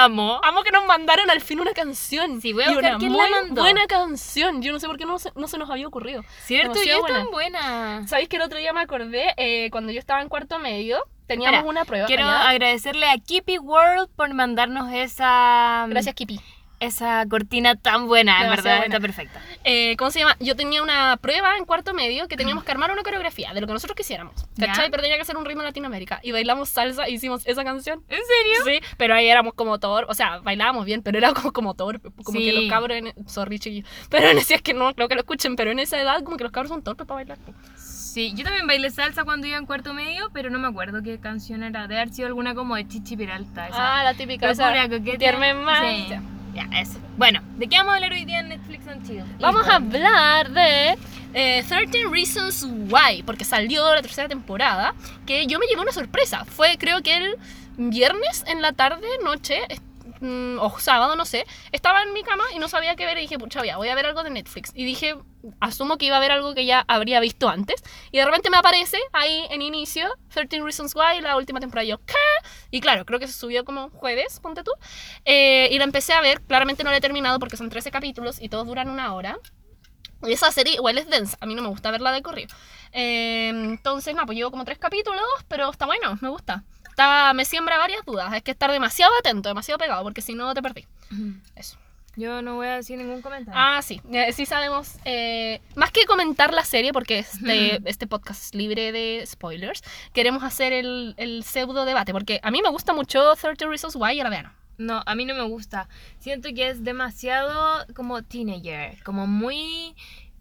[0.05, 0.39] Amo.
[0.43, 2.41] Amo que nos mandaron al fin una canción.
[2.41, 3.61] Sí, voy a Y buscar una quién muy la mandó.
[3.61, 4.61] buena canción.
[4.61, 6.23] Yo no sé por qué no se, no se nos había ocurrido.
[6.43, 6.81] ¿Cierto?
[6.83, 8.07] Y es tan buena.
[8.07, 9.33] ¿Sabéis que el otro día me acordé?
[9.37, 12.07] Eh, cuando yo estaba en cuarto medio, teníamos Espera, una prueba.
[12.07, 16.39] Quiero agradecerle a Kippy World por mandarnos esa Gracias, Kipi.
[16.79, 18.85] Esa cortina tan buena, en verdad, buena.
[18.85, 19.41] está perfecta.
[19.63, 20.35] Eh, ¿Cómo se llama?
[20.39, 23.67] Yo tenía una prueba en cuarto medio que teníamos que armar una coreografía de lo
[23.67, 24.33] que nosotros quisiéramos.
[24.59, 24.89] ¿Cachai?
[24.91, 26.19] Pero tenía que ser un ritmo de Latinoamérica.
[26.23, 28.03] Y bailamos salsa y hicimos esa canción.
[28.09, 28.79] ¿En serio?
[28.81, 32.09] Sí, pero ahí éramos como torpes, o sea, bailábamos bien, pero era como, como torpe,
[32.23, 32.45] como Sí.
[32.45, 33.13] que los cabros, en...
[33.27, 35.99] sorry chiquillos, pero en ese es que no creo que lo escuchen, pero en esa
[35.99, 37.37] edad como que los cabros son torpes para bailar.
[37.77, 41.19] Sí, yo también bailé salsa cuando iba en cuarto medio, pero no me acuerdo qué
[41.19, 41.81] canción era.
[41.87, 43.67] Debe haber sido alguna como de Chichi Peralta.
[43.67, 43.99] Esa.
[43.99, 45.17] Ah, la típica, esa, coqueta.
[45.17, 45.81] Tierme más.
[45.81, 46.15] Sí.
[46.55, 46.99] Ya, eso.
[47.17, 49.23] Bueno, ¿de qué vamos a hablar hoy día en Netflix and Chill?
[49.41, 50.97] Vamos a hablar de
[51.33, 56.45] eh, 13 Reasons Why, porque salió la tercera temporada, que yo me llevé una sorpresa.
[56.45, 57.35] Fue creo que el
[57.77, 59.59] viernes en la tarde, noche,
[60.15, 63.17] es- mm, o sábado, no sé, estaba en mi cama y no sabía qué ver
[63.17, 64.71] y dije, pucha, voy a ver algo de Netflix.
[64.73, 65.15] Y dije,
[65.59, 67.83] asumo que iba a ver algo que ya habría visto antes.
[68.11, 71.85] Y de repente me aparece ahí en inicio 13 Reasons Why, la última temporada.
[71.85, 72.13] Y yo, ¿qué?
[72.71, 74.71] Y claro, creo que se subió como jueves, ponte tú.
[75.25, 78.41] Eh, y la empecé a ver, claramente no la he terminado porque son 13 capítulos
[78.41, 79.37] y todos duran una hora.
[80.23, 82.55] Y esa serie igual es densa, a mí no me gusta verla de corrido.
[82.93, 86.63] Eh, entonces, no, pues llevo como tres capítulos, pero está bueno, me gusta.
[86.95, 90.53] Está, me siembra varias dudas, hay que estar demasiado atento, demasiado pegado, porque si no
[90.53, 90.85] te perdí.
[91.53, 91.77] Eso.
[92.15, 93.59] Yo no voy a decir ningún comentario.
[93.61, 94.93] Ah, sí, sí sabemos.
[95.03, 100.41] eh, más que comentar la serie, porque este, este podcast es libre de spoilers, queremos
[100.41, 104.19] hacer el, el pseudo debate, porque a mí me gusta mucho 30 Reasons Why y
[104.21, 104.53] ahora vean.
[104.77, 105.89] No, a mí no me gusta.
[106.19, 109.95] Siento que es demasiado como teenager, como muy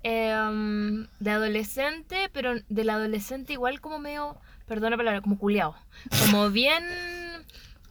[0.05, 5.75] em, de adolescente, pero del adolescente igual como medio, perdona la palabra, como culiao.
[6.21, 6.83] Como bien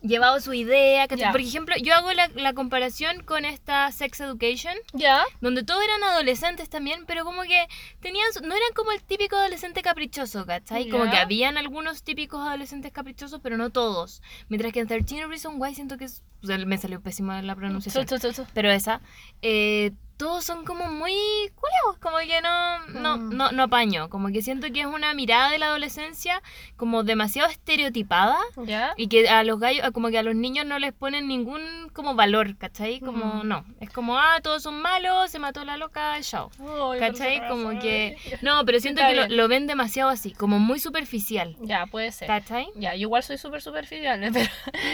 [0.01, 1.07] llevado su idea.
[1.07, 1.31] Ya.
[1.31, 5.23] Por ejemplo, yo hago la, la comparación con esta Sex Education, ¿Ya?
[5.39, 7.67] donde todos eran adolescentes también, pero como que
[8.01, 10.89] tenían, no eran como el típico adolescente caprichoso, ¿cachai?
[10.89, 11.11] Como Ya.
[11.11, 14.21] que habían algunos típicos adolescentes caprichosos, pero no todos.
[14.49, 17.55] Mientras que en 13 Reasons Why siento que es, o sea, me salió pésima la
[17.55, 18.05] pronunciación.
[18.53, 18.99] Pero esa,
[19.41, 21.13] eh, todos son como muy
[21.55, 23.35] culeados, como que no, no, Mm.
[23.37, 24.09] no, no apaño.
[24.09, 26.41] Como que siento que es una mirada de la adolescencia
[26.77, 28.93] como demasiado estereotipada ¿Ya?
[28.97, 32.15] y que a los gallos, como que a los niños no les ponen ningún como
[32.15, 32.99] valor, ¿cachai?
[32.99, 33.47] Como Mm.
[33.47, 36.51] no, es como, ah, todos son malos, se mató la loca, chao.
[36.59, 37.47] Ay, ¿Cachai?
[37.47, 38.17] Como que...
[38.31, 41.55] me No, pero siento que lo, lo ven demasiado así, como muy superficial.
[41.61, 42.27] Ya, puede ser.
[42.27, 42.67] ¿Cachai?
[42.75, 44.49] Ya, yo igual soy súper superficial, pero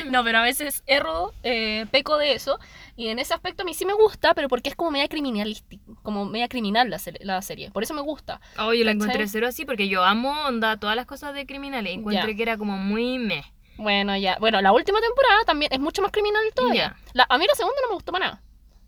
[0.09, 2.59] no, pero a veces erro, eh, peco de eso,
[2.95, 5.83] y en ese aspecto a mí sí me gusta, pero porque es como media criminalística,
[6.03, 8.39] como media criminal la, se- la serie, por eso me gusta.
[8.57, 11.93] Oh, yo la encontré cero así porque yo amo onda todas las cosas de criminales.
[11.93, 12.35] Encuentro Ya.
[12.35, 13.43] que era como muy meh.
[13.77, 16.95] Bueno, ya, bueno, la última temporada también es mucho más criminal todavía.
[17.13, 18.41] La- a mí la segunda no me gustó para nada.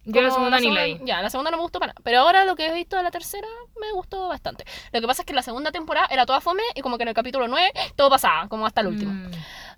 [0.04, 1.08] Yo la segunda ni la segunda- vi.
[1.08, 2.02] Ya, la segunda no me gustó para nada.
[2.04, 3.48] Pero ahora lo que he visto de la tercera
[3.80, 4.66] me gustó bastante.
[4.92, 7.10] Lo que pasa es que la segunda temporada era toda fome y como que en
[7.10, 9.14] el capítulo 9 todo pasaba, como hasta el último.
[9.14, 9.32] Mm.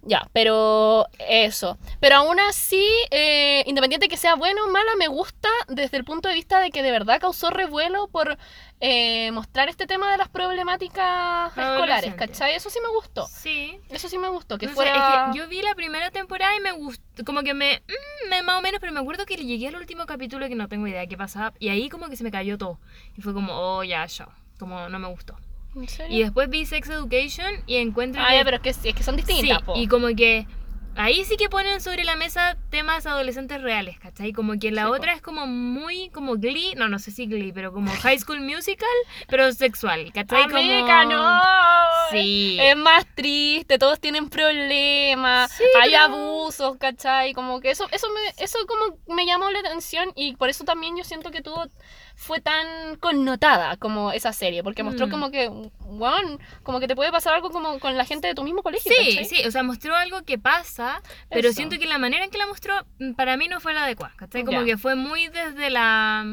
[0.05, 1.77] Ya, pero eso.
[2.01, 6.27] Pero aún así, eh, independiente que sea bueno o mala, me gusta desde el punto
[6.27, 8.37] de vista de que de verdad causó revuelo por
[8.81, 12.15] eh, mostrar este tema de las problemáticas escolares.
[12.15, 12.53] ¿cachai?
[12.53, 13.27] Eso sí me gustó.
[13.27, 13.79] Sí.
[13.89, 16.59] Eso sí me gustó, que No sé, es que yo vi la primera temporada y
[16.59, 19.69] me gustó, como que me, mm, me más o menos, pero me acuerdo que llegué
[19.69, 22.25] al último capítulo que no tengo idea de qué pasaba y ahí como que se
[22.25, 22.77] me cayó todo.
[23.17, 24.31] Y fue como, oh, ya, chao.
[24.59, 25.37] Como no me gustó.
[25.75, 26.15] ¿En serio?
[26.17, 28.35] Y después vi Sex Education y encuentro Ah, que...
[28.37, 29.73] ya, pero es que, es que son distintas, Sí, po.
[29.75, 30.45] y como que
[30.95, 34.31] ahí sí que ponen sobre la mesa temas adolescentes reales, ¿cachai?
[34.31, 34.93] Como que la Sí, po.
[34.95, 38.41] otra es como muy como Glee, no, no sé si Glee, pero como High School
[38.41, 38.87] Musical,
[39.27, 40.43] pero sexual, ¿cachai?
[40.43, 41.13] Amiga, como...
[41.15, 41.41] no.
[42.11, 42.57] Sí.
[42.61, 47.33] Es más triste, todos tienen problemas, Sí, hay pero- abusos, ¿cachai?
[47.33, 50.95] Como que eso, eso me, eso como me llamó la atención y por eso también
[50.95, 51.65] yo siento que tuvo,
[52.15, 55.09] fue tan connotada como esa serie, porque mostró Mm.
[55.11, 58.43] como que, wow, como que te puede pasar algo como con la gente de tu
[58.43, 59.25] mismo colegio, Sí, ¿cachai?
[59.25, 61.57] sí, o sea, mostró algo que pasa, pero Eso.
[61.57, 64.13] siento que la manera en que la mostró mm, para mí no fue la adecuada,
[64.15, 64.43] ¿cachai?
[64.45, 66.23] Como que fue muy desde la...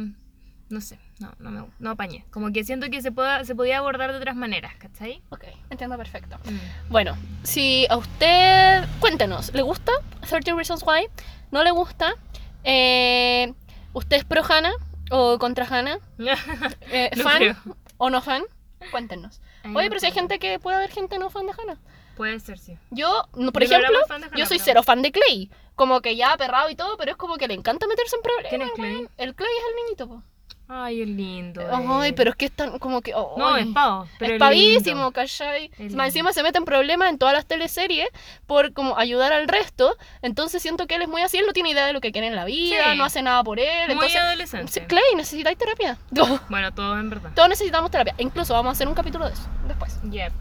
[0.68, 2.24] no sé, no, no me no apañé.
[2.30, 5.22] Como que siento que se, pueda, se podía abordar de otras maneras, ¿cachai?
[5.30, 6.36] Ok, entiendo perfecto.
[6.44, 6.90] Mm.
[6.92, 9.92] Bueno, si a usted, cuéntenos, ¿le gusta
[10.28, 11.08] 13 Reasons Why?
[11.50, 12.14] ¿No le gusta?
[12.62, 13.52] Eh,
[13.92, 14.72] ¿Usted es pro Hannah
[15.10, 15.98] o contra Hannah?
[16.90, 17.56] Eh, No ¿Fan creo.
[17.98, 18.42] o no fan?
[18.90, 19.40] Cuéntenos.
[19.62, 21.78] Ay, Oye, no pero si hay gente que puede haber gente no fan de Hannah.
[22.16, 22.76] Puede ser, sí.
[22.90, 25.50] Yo, no, por Yo ejemplo, Hannah, yo soy pero- cero fan de Clay.
[25.74, 28.50] Como que ya perrado y todo, pero es como que le encanta meterse en problemas.
[28.50, 29.08] ¿Quién es Clay?
[29.16, 30.22] El Clay es el niñito, po.
[30.72, 31.62] Ay, es lindo.
[31.68, 32.14] Ay, él.
[32.14, 33.12] pero es que es tan como que.
[33.12, 34.06] oh, No, es pavo.
[34.20, 35.10] Pero es pavísimo.
[35.10, 35.70] ¿cachai?
[35.78, 38.08] Encima se mete en problemas en todas las teleseries
[38.46, 39.96] por como ayudar al resto.
[40.22, 42.28] Entonces siento que él es muy así, él no tiene idea de lo que quiere
[42.28, 42.98] en la vida, Sí.
[42.98, 43.86] no hace nada por él.
[43.86, 44.86] Muy entonces, adolescente.
[44.86, 45.98] Clay, necesitáis terapia.
[46.48, 47.30] Bueno, todo en verdad.
[47.34, 48.14] Todos necesitamos terapia.
[48.18, 49.98] Incluso vamos a hacer un capítulo de eso después.
[50.08, 50.32] Yep.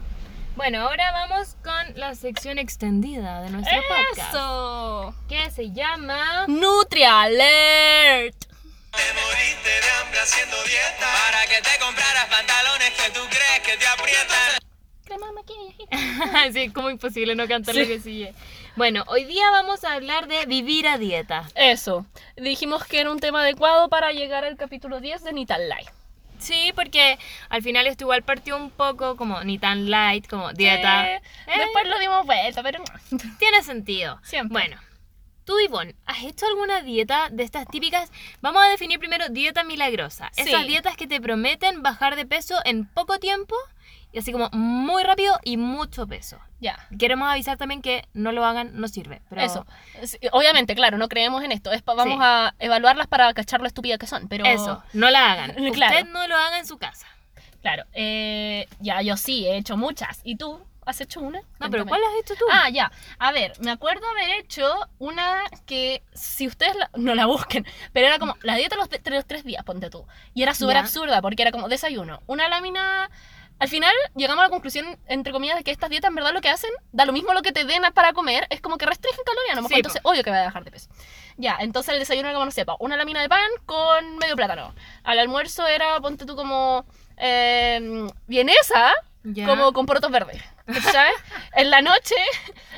[0.56, 4.28] Bueno, ahora vamos con la sección extendida de nuestro podcast.
[4.34, 5.14] ¡Eso!
[5.28, 6.44] Que se llama...
[6.48, 8.49] Nutria Alert.
[8.90, 13.76] Te moriste de hambre haciendo dieta Para que te compraras pantalones que tú crees que
[13.76, 14.60] te aprietan
[15.04, 16.52] Crema maquillaje.
[16.52, 17.80] sí, como imposible no cantar Sí.
[17.80, 18.32] lo que sigue.
[18.76, 21.48] Bueno, hoy día vamos a hablar de vivir a dieta.
[21.56, 22.06] Eso.
[22.36, 25.90] Dijimos que era un tema adecuado para llegar al capítulo 10 de Nital Life.
[26.38, 31.16] Sí, porque al final esto igual partió un poco como ni tan light como dieta.
[31.16, 31.20] Eh,
[31.58, 33.18] Después lo dimos vuelta, pero no.
[33.40, 34.20] Tiene sentido.
[34.22, 34.52] Siempre.
[34.60, 34.80] Bueno,
[35.44, 38.10] tú, Ivonne, ¿has hecho alguna dieta de estas típicas?
[38.40, 40.30] Vamos a definir primero dieta milagrosa.
[40.32, 40.42] Sí.
[40.42, 43.54] Esas dietas que te prometen bajar de peso en poco tiempo
[44.12, 46.38] y así como muy rápido y mucho peso.
[46.60, 46.78] Ya.
[46.98, 49.22] Queremos avisar también que no lo hagan, no sirve.
[49.30, 49.66] Pero Eso.
[50.32, 51.72] Obviamente, claro, no creemos en esto.
[51.72, 52.20] Es pa- vamos Sí.
[52.22, 54.28] a evaluarlas para cachar lo estúpida que son.
[54.28, 55.54] Pero Eso, no la hagan.
[55.72, 55.96] Claro.
[55.96, 57.06] Usted no lo haga en su casa.
[57.62, 57.84] Claro.
[57.92, 60.20] eh, ya, yo sí, he hecho muchas.
[60.24, 60.60] ¿Y tú?
[60.90, 61.40] ¿Has hecho una?
[61.58, 61.86] No, pero.
[61.86, 62.44] ¿cuál has hecho tú?
[62.50, 62.90] Ah, ya.
[63.18, 68.06] A ver, me acuerdo haber hecho una que, si ustedes la- no la busquen, pero
[68.08, 70.06] era como la dieta de los, de los tres días, ponte tú.
[70.34, 73.10] Y era súper absurda porque era como desayuno, una lámina...
[73.60, 76.40] Al final llegamos a la conclusión, entre comillas, de que estas dietas en verdad lo
[76.40, 79.20] que hacen, da lo mismo lo que te den para comer, es como que restringen
[79.22, 79.68] calorías, ¿no?
[79.68, 80.88] Sí, entonces, obvio que va a dejar de peso.
[81.36, 84.34] Ya, entonces el desayuno era como, no sé, pa, una lámina de pan con medio
[84.34, 84.74] plátano.
[85.04, 86.86] Al almuerzo era, ponte tú como,
[87.18, 90.42] eh, vienesa, Como con porotos verdes,
[90.92, 91.14] ¿sabes?
[91.56, 92.14] en la noche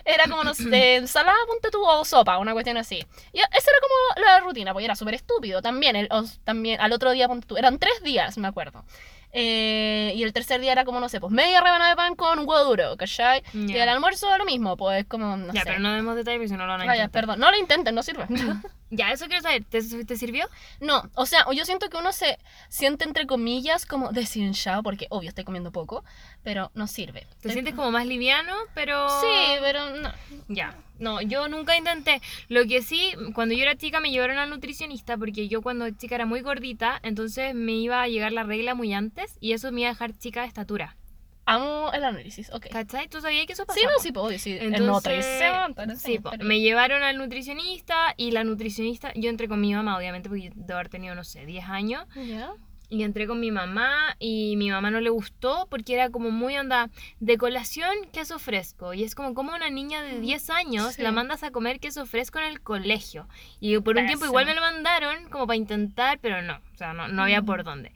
[0.04, 3.06] era como, no sé, ensalada, ponte tú, o sopa, una cuestión así.
[3.32, 5.62] Y esa era como la rutina, porque era súper estúpido.
[5.62, 6.08] También, el,
[6.44, 8.84] también al otro día, ponte tú, eran tres días, me acuerdo.
[9.34, 12.38] Eh, y el tercer día era como, no sé, pues media rebanada de pan con
[12.38, 13.42] un huevo duro, ¿cachai?
[13.54, 13.82] Y Ya.
[13.84, 15.66] al almuerzo lo mismo, pues como, no ya, sé.
[15.68, 17.94] pero no demos detalles porque si no lo van a Vaya, perdón, no lo intenten,
[17.94, 18.26] no sirve.
[18.94, 19.64] Ya, eso quiero saber.
[19.64, 20.46] ¿Te, te sirvió?
[20.78, 25.30] No, o sea, yo siento que uno se siente entre comillas como deshinchado, porque obvio
[25.30, 26.04] estoy comiendo poco,
[26.42, 27.26] pero no sirve.
[27.40, 29.08] Te Eh, sientes como más liviano, pero...
[29.22, 30.12] Sí, pero no.
[30.48, 32.20] Ya, no, yo nunca intenté.
[32.48, 36.14] Lo que sí, cuando yo era chica me llevaron al nutricionista porque yo cuando chica
[36.14, 39.80] era muy gordita, entonces me iba a llegar la regla muy antes y eso me
[39.82, 40.96] iba a dejar chica de estatura.
[41.44, 42.68] Amo el análisis, ok.
[42.70, 43.08] ¿Cachai?
[43.08, 43.80] ¿Tú sabías que eso pasaba?
[43.80, 44.62] Sí, no, sí, puedo decir.
[44.62, 49.28] En Entonces, nutrición, lo sí, po, pero- me llevaron al nutricionista y la nutricionista, yo
[49.28, 52.06] entré con mi mamá, obviamente, porque yo debo haber tenido, no sé, 10 años.
[52.14, 52.52] Ya.
[52.92, 56.58] Y entré con mi mamá y mi mamá no le gustó porque era como muy
[56.58, 58.92] onda de colación queso fresco.
[58.92, 61.02] Y es como como una niña de 10 años Sí.
[61.02, 63.26] la mandas a comer queso fresco en el colegio.
[63.60, 66.92] Y por un tiempo igual me lo mandaron como para intentar, pero no, o sea,
[66.92, 67.92] no, no había por dónde.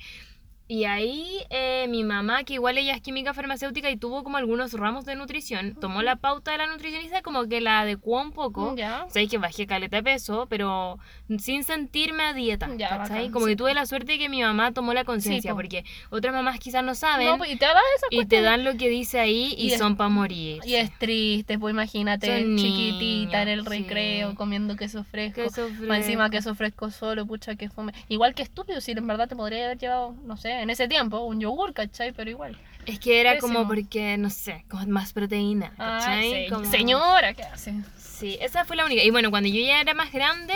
[0.68, 4.72] Y ahí eh, mi mamá, que igual ella es química farmacéutica y tuvo como algunos
[4.72, 8.74] ramos de nutrición, tomó la pauta de la nutricionista como que la adecuó un poco.
[8.76, 9.06] Ya.
[9.08, 10.98] Sabéis que bajé caleta de peso, pero
[11.38, 12.68] sin sentirme a dieta.
[12.76, 13.52] Ya, bacán, Como sí.
[13.52, 15.58] que tuve la suerte de que mi mamá tomó la conciencia, po.
[15.58, 17.66] porque otras mamás quizás no saben No, pues, y te
[18.10, 20.60] y te dan lo que dice ahí y, Y es- son para morir.
[20.64, 24.36] Y es triste, pues imagínate, Son chiquitita en el recreo, sí.
[24.36, 25.42] comiendo queso fresco.
[25.42, 26.30] Queso Más encima fresco.
[26.48, 27.92] queso fresco solo, pucha que fome.
[28.08, 31.20] Igual que estúpido, si en verdad te podría haber llevado, no sé, en ese tiempo,
[31.20, 32.12] un yogur, ¿cachai?
[32.12, 32.58] Pero igual.
[32.86, 35.72] Es que era como porque, no sé, como más proteína.
[35.78, 36.44] Ah, ¿cachai?
[36.44, 36.50] sí.
[36.50, 37.74] Como- Señora, ¿qué hace?
[37.98, 39.02] Sí, esa fue la única.
[39.02, 40.54] Y bueno, cuando yo ya era más grande,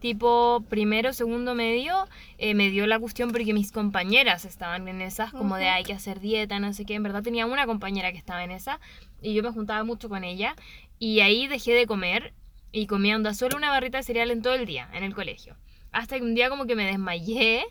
[0.00, 2.06] tipo primero, segundo medio,
[2.38, 5.92] eh, me dio la cuestión porque mis compañeras estaban en esas, como de hay que
[5.92, 6.94] hacer dieta, no sé qué.
[6.94, 8.80] En verdad tenía una compañera que estaba en esa
[9.20, 10.54] y yo me juntaba mucho con ella.
[10.98, 12.32] Y ahí dejé de comer
[12.72, 15.56] y comía onda solo una barrita de cereal en todo el día, en el colegio.
[15.92, 17.64] Hasta que un día como que me desmayé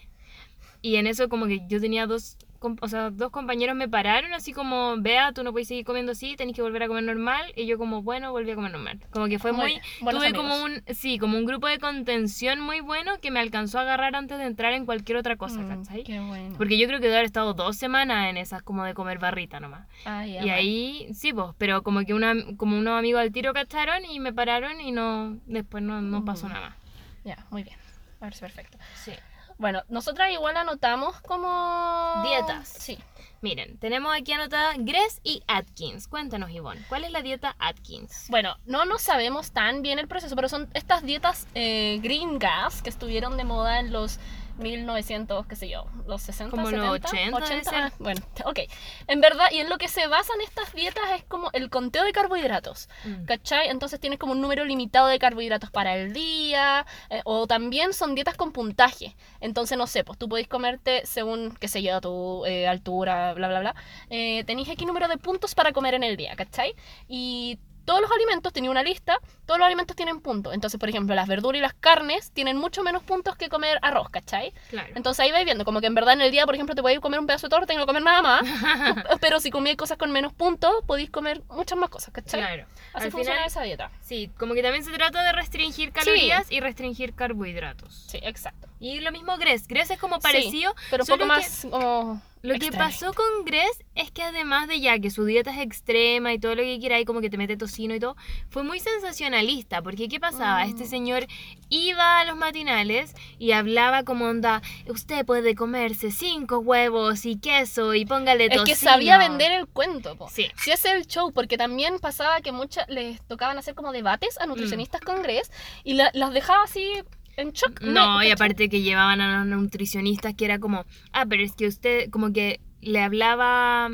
[0.83, 2.37] y en eso como que yo tenía dos,
[2.81, 6.35] o sea, dos compañeros me pararon así como, vea, tú no puedes seguir comiendo así,
[6.37, 7.51] tenés que volver a comer normal.
[7.57, 9.01] Y yo como, bueno, volví a comer normal.
[9.09, 10.45] Como que fue Muy buenos tuve amigos.
[10.49, 14.15] como un, sí, como un grupo de contención muy bueno que me alcanzó a agarrar
[14.15, 16.03] antes de entrar en cualquier otra cosa, Mm, ¿cachai?
[16.03, 16.55] Qué bueno.
[16.57, 19.59] Porque yo creo que debe haber estado dos semanas en esas como de comer barrita
[19.59, 19.87] nomás.
[20.05, 24.05] Ah, y ahí, sí, pues, pero como que una, como unos amigos al tiro cacharon
[24.05, 26.49] y me pararon y no, después no, no pasó Mm.
[26.49, 26.77] nada más.
[27.25, 27.75] Ya, muy bien.
[28.21, 28.77] A ver, perfecto.
[28.95, 29.11] Sí.
[29.57, 32.23] Bueno, nosotras igual anotamos como...
[32.23, 32.67] Dietas.
[32.67, 32.97] Sí.
[33.43, 36.07] Miren, tenemos aquí anotada Gress y Atkins.
[36.07, 38.27] Cuéntanos, Ivonne, ¿cuál es la dieta Atkins?
[38.29, 42.81] Bueno, no nos sabemos tan bien el proceso, pero son estas dietas eh, green gas
[42.81, 44.17] que estuvieron de moda en los
[44.57, 47.73] 1900, qué sé yo, los 60, Como los 70, 80 debe ser.
[47.75, 48.59] ah, bueno, ok.
[49.07, 52.11] En verdad, y en lo que se basan estas dietas es como el conteo de
[52.11, 52.89] carbohidratos.
[53.03, 53.25] Mm.
[53.25, 53.69] ¿Cachai?
[53.69, 58.15] Entonces tienes como un número limitado de carbohidratos para el día, eh, o también son
[58.15, 59.15] dietas con puntaje.
[59.41, 63.47] Entonces, no sé, pues tú podéis comerte según, qué sé yo, tu eh, altura, bla,
[63.47, 63.75] bla, bla.
[64.09, 66.75] Eh, tenéis aquí número de puntos para comer en el día, ¿cachai?
[67.07, 70.53] Y todos los alimentos, tenía una lista, todos los alimentos tienen puntos.
[70.53, 74.09] Entonces, por ejemplo, las verduras y las carnes tienen mucho menos puntos que comer arroz,
[74.09, 74.53] ¿cachai?
[74.69, 74.89] Claro.
[74.95, 76.99] Entonces ahí vais viendo, como que en verdad en el día, por ejemplo, te podéis
[76.99, 78.43] comer un pedazo de torta y no comer nada más.
[79.21, 82.39] pero si comíais cosas con menos puntos, podéis comer muchas más cosas, ¿cachai?
[82.39, 82.65] claro.
[82.93, 83.91] Así Al funciona final, esa dieta.
[84.01, 88.05] sí, como que también se trata de restringir calorías y restringir carbohidratos.
[88.07, 88.67] Sí, exacto.
[88.79, 89.67] Y lo mismo Gress.
[89.67, 93.45] Gress es como Sí, parecido, pero un poco que- más como Lo que pasó con
[93.45, 96.77] Gress es que además de ya que su dieta es extrema y todo lo que
[96.77, 98.17] quiera y como que te mete tocino y todo,
[98.49, 100.65] fue muy sensacionalista, porque ¿qué pasaba?
[100.65, 100.69] Mm.
[100.69, 101.25] Este señor
[101.69, 107.95] iba a los matinales y hablaba como onda, usted puede comerse cinco huevos y queso
[107.95, 108.65] y póngale Es tocino.
[108.65, 110.27] que sabía vender el cuento, po.
[110.29, 110.47] Sí.
[110.62, 114.38] Si ese es el show, porque también pasaba que muchas les tocaban hacer como debates
[114.38, 115.06] a nutricionistas Mm.
[115.06, 115.49] con Gress
[115.86, 116.91] y la- las dejaba así
[117.37, 117.81] en shock.
[117.81, 118.31] No, y ¿cachai?
[118.31, 122.31] aparte que llevaban a los nutricionistas que era como, ah, pero es que usted como
[122.33, 123.89] que le hablaba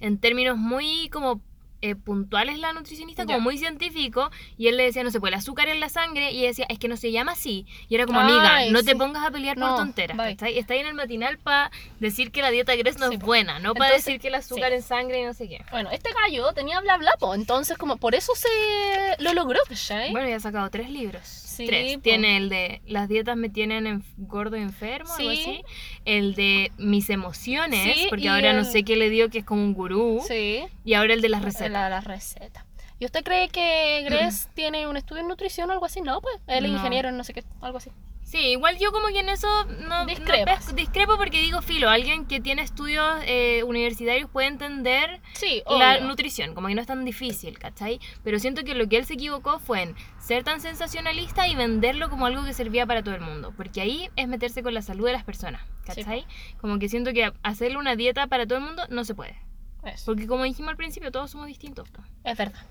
[0.00, 1.40] en términos muy como
[1.84, 3.42] eh, puntuales la nutricionista, como Ya.
[3.42, 6.38] muy científico, y él le decía, no sé, pues el azúcar en la sangre, y
[6.38, 7.66] ella decía, es que no se llama así.
[7.88, 10.16] Y era como, Ay, amiga, no te pongas a pelear No, por tonteras.
[10.16, 10.58] ¿cachai?
[10.58, 13.58] Está ahí en el matinal para decir que la dieta Gress no Sí, es buena,
[13.58, 14.76] no para decir que el azúcar sí.
[14.76, 15.64] en sangre y no sé qué.
[15.72, 17.34] Bueno, este gallo tenía bla bla, po.
[17.34, 20.12] Entonces, como por eso se lo logró, ¿cachai?
[20.12, 21.26] Bueno, ya ha sacado tres libros.
[21.52, 22.00] Sí, tres.
[22.02, 25.40] Tiene el de Las dietas me tienen enf- gordo y enfermo, algo Sí.
[25.40, 25.62] así.
[26.04, 29.62] El de Mis emociones, Sí, porque ahora no sé qué le dio, que es como
[29.62, 30.22] un gurú.
[30.26, 30.64] Sí.
[30.84, 31.70] Y ahora el de las recetas.
[31.70, 32.66] La, la receta.
[32.98, 36.00] ¿Y usted cree que Gress tiene un estudio en nutrición o algo así?
[36.00, 36.36] No, pues.
[36.46, 36.76] Él es No.
[36.78, 37.90] ingeniero en no sé qué, algo así.
[38.32, 40.64] Sí, igual yo como que en eso no, no Discrepas.
[40.68, 45.96] pesco- discrepo porque digo, filo, alguien que tiene estudios eh, universitarios puede entender Sí, la
[45.96, 46.06] obvio.
[46.08, 48.00] nutrición, como que no es tan difícil, ¿cachai?
[48.24, 52.08] Pero siento que lo que él se equivocó fue en ser tan sensacionalista y venderlo
[52.08, 55.04] como algo que servía para todo el mundo, porque ahí es meterse con la salud
[55.04, 56.24] de las personas, ¿cachai?
[56.58, 59.36] Como que siento que hacerle una dieta para todo el mundo no se puede,
[59.84, 60.06] Eso.
[60.06, 61.86] porque como dijimos al principio, todos somos distintos.
[62.24, 62.64] Es verdad.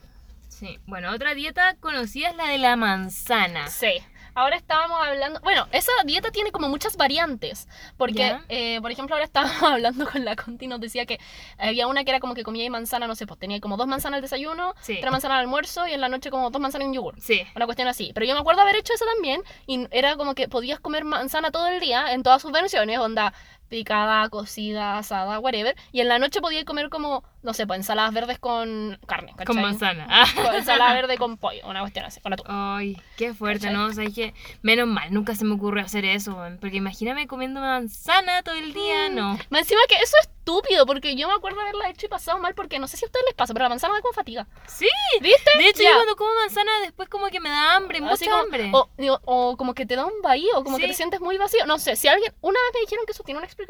[0.47, 3.67] Sí, bueno, otra dieta conocida es la de la manzana.
[3.67, 3.93] Sí.
[4.35, 5.39] Ahora estábamos hablando.
[5.41, 7.67] Bueno, esa dieta tiene como muchas variantes.
[7.97, 11.19] Porque, eh, por ejemplo, ahora estábamos hablando con la Conti y nos decía que
[11.57, 14.17] había una que era como que comía manzana, no sé, pues tenía como dos manzanas
[14.17, 14.97] al desayuno, Sí.
[14.99, 17.15] tres manzanas al almuerzo y en la noche como dos manzanas y un yogur.
[17.21, 17.41] Sí.
[17.55, 18.11] Una cuestión así.
[18.13, 19.41] Pero yo me acuerdo haber hecho eso también.
[19.67, 22.99] Y era como que podías comer manzana todo el día en todas sus versiones.
[22.99, 23.33] Onda
[23.71, 25.75] picada, cocida, asada, whatever.
[25.91, 29.31] Y en la noche podías comer como, no sé, pues ensaladas verdes con carne.
[29.37, 29.63] Con ¿cachai?
[29.63, 30.05] manzana.
[30.09, 30.25] Ah.
[30.35, 31.65] Con ensalada verde con pollo.
[31.67, 32.19] Una cuestión así.
[32.19, 32.45] Con atún.
[32.49, 33.73] Ay, qué fuerte, ¿Cachai?
[33.77, 33.85] ¿no?
[33.87, 37.61] O sea, es que menos mal, nunca se me ocurre hacer eso, porque imagíname comiendo
[37.61, 39.39] manzana todo el día, no.
[39.49, 42.55] Más encima que eso es estúpido, porque yo me acuerdo haberla hecho y pasado mal,
[42.55, 44.47] porque no sé si a ustedes les pasa, pero la manzana da con fatiga.
[44.67, 44.87] Sí,
[45.21, 45.51] ¿Viste?
[45.57, 48.69] de hecho yo cuando como manzana después como que me da hambre, mucha como- hambre.
[48.73, 50.89] O, digo, o como que te da un vacío, como que Sí.
[50.89, 51.65] te sientes muy vacío.
[51.67, 52.33] No sé, si alguien.
[52.41, 53.60] Una vez me dijeron que eso tiene una explicación.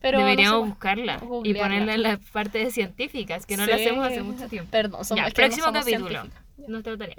[0.00, 0.68] Pero no Deberíamos sé.
[0.70, 3.84] buscarla y ponerla en la parte de científicas, que no la Sí.
[3.84, 4.70] hacemos hace mucho tiempo.
[4.70, 6.22] Perdón, somos, Ya, es que no próximo somos capítulo.
[6.68, 7.16] Nuestra tarea.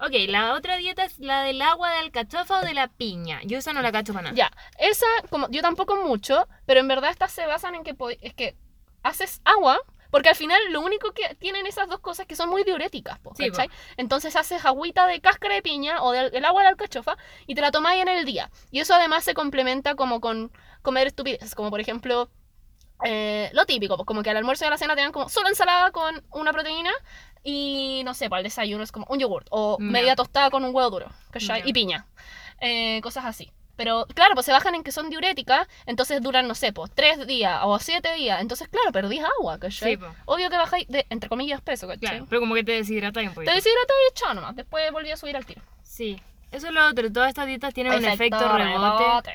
[0.00, 3.40] Ok, la otra dieta es la del agua de alcachofa o de la piña.
[3.44, 4.36] Yo esa no la cacho para nada.
[4.36, 8.10] Ya, esa, como yo tampoco mucho, pero en verdad estas se basan en que po-
[8.10, 8.56] es que
[9.02, 9.78] haces agua,
[10.10, 13.34] porque al final lo único que tienen esas dos cosas que son muy diuréticas, po,
[13.36, 13.56] Sí, po.
[13.58, 13.70] ¿cachai?
[13.98, 17.60] Entonces haces agüita de cáscara de piña o del el agua de alcachofa y te
[17.60, 18.50] la tomáis en el día.
[18.70, 20.50] Y eso además se complementa como con
[20.82, 22.28] comer estupideces, como por ejemplo
[23.04, 25.28] eh, lo típico, pues como que al almuerzo y a la cena te dan como
[25.28, 26.90] solo ensalada con una proteína
[27.44, 30.74] y no sé, para el desayuno es como un yogurt o media tostada con un
[30.74, 31.62] huevo duro, ¿cachai?
[31.64, 32.06] Y piña.
[32.60, 33.52] Eh, cosas así.
[33.76, 37.28] Pero claro, pues se bajan en que son diuréticas, entonces duran, no sé, pues tres
[37.28, 38.40] días o siete días.
[38.40, 39.96] Entonces, claro, perdís agua, ¿cachai?
[39.96, 40.02] Sí.
[40.24, 42.00] Obvio que bajáis, de, entre comillas, peso, ¿cachai?
[42.00, 43.52] Claro, pero como que te deshidrata un poquito.
[43.52, 44.56] Te deshidratas y chao nomás.
[44.56, 45.62] Después volví a subir al tiro.
[45.84, 47.12] Sí, eso es lo otro.
[47.12, 49.30] Todas estas dietas tienen un efecto rebote.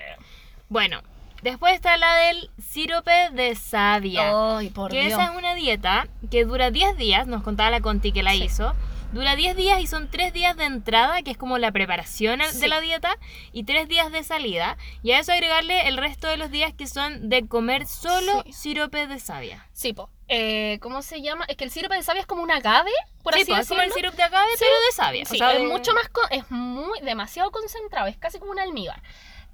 [0.68, 1.02] Bueno,
[1.44, 4.58] después está la del sirope de savia.
[4.58, 5.14] Ay, por que Dios.
[5.14, 8.44] esa es una dieta que dura 10 días, nos contaba la Conti que la Sí.
[8.44, 8.74] hizo.
[9.12, 12.60] Dura 10 días y son 3 días de entrada, que es como la preparación Sí.
[12.60, 13.16] de la dieta,
[13.52, 14.76] y 3 días de salida.
[15.04, 18.54] Y a eso agregarle el resto de los días que son de comer solo Sí.
[18.54, 19.68] sirope de savia.
[19.72, 20.10] Sí, po.
[20.30, 21.46] Eh, ¿Cómo se llama?
[21.48, 22.90] Es que el sirope de savia es como un agave,
[23.22, 24.10] por sí, así pues, es como el decirlo.
[24.10, 25.26] sirope de agave, pero de savia.
[25.26, 28.50] Sí, o sea, es de- mucho más, co- es muy, demasiado concentrado, es casi como
[28.52, 29.00] un almíbar.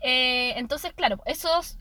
[0.01, 1.77] Eh, entonces, claro, esos,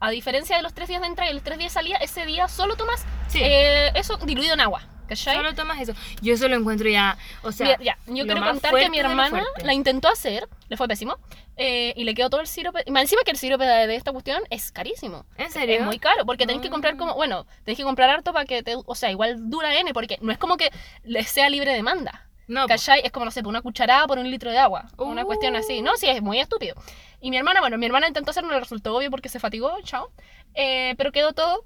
[0.00, 2.24] a diferencia de los tres días de entrada y los tres días de salida, ese
[2.26, 3.40] día solo tomas Sí.
[3.42, 5.36] eh, eso diluido en agua, ¿cachai?
[5.36, 5.92] Solo tomas eso.
[6.22, 9.74] Yo eso lo encuentro ya, o sea, ya, yo quiero contar que mi hermana la
[9.74, 11.18] intentó hacer, le fue pésimo,
[11.56, 12.82] eh, y le quedó todo el sirope.
[12.86, 15.26] Y más encima que el sirope de, esta cuestión es carísimo.
[15.36, 15.76] ¿En serio?
[15.76, 16.70] Es muy caro, porque tenés que Ah.
[16.70, 19.92] comprar como, bueno, tenés que comprar harto para que te, o sea, igual dura N,
[19.92, 20.70] porque no es como que
[21.04, 22.26] le sea libre demanda.
[22.50, 22.66] No.
[22.66, 23.00] ¿Cachai?
[23.04, 24.86] Es como, no sé, por una cucharada por un litro de agua.
[24.96, 25.82] Una cuestión así.
[25.82, 26.74] No, sí, es muy estúpido.
[27.20, 29.70] Y mi hermana, bueno, mi hermana intentó hacerlo, no le resultó obvio porque se fatigó,
[29.82, 30.10] chao.
[30.54, 31.64] Eh, pero quedó todo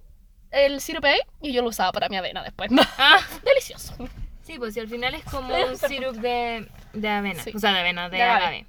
[0.50, 2.70] el sirope ahí y yo lo usaba para mi avena después.
[2.98, 3.94] Ah, Delicioso.
[4.42, 7.52] sí, pues si al final es como un sirope de, de avena, Sí.
[7.54, 8.42] o sea, de avena, de, De agave.
[8.44, 8.66] agave.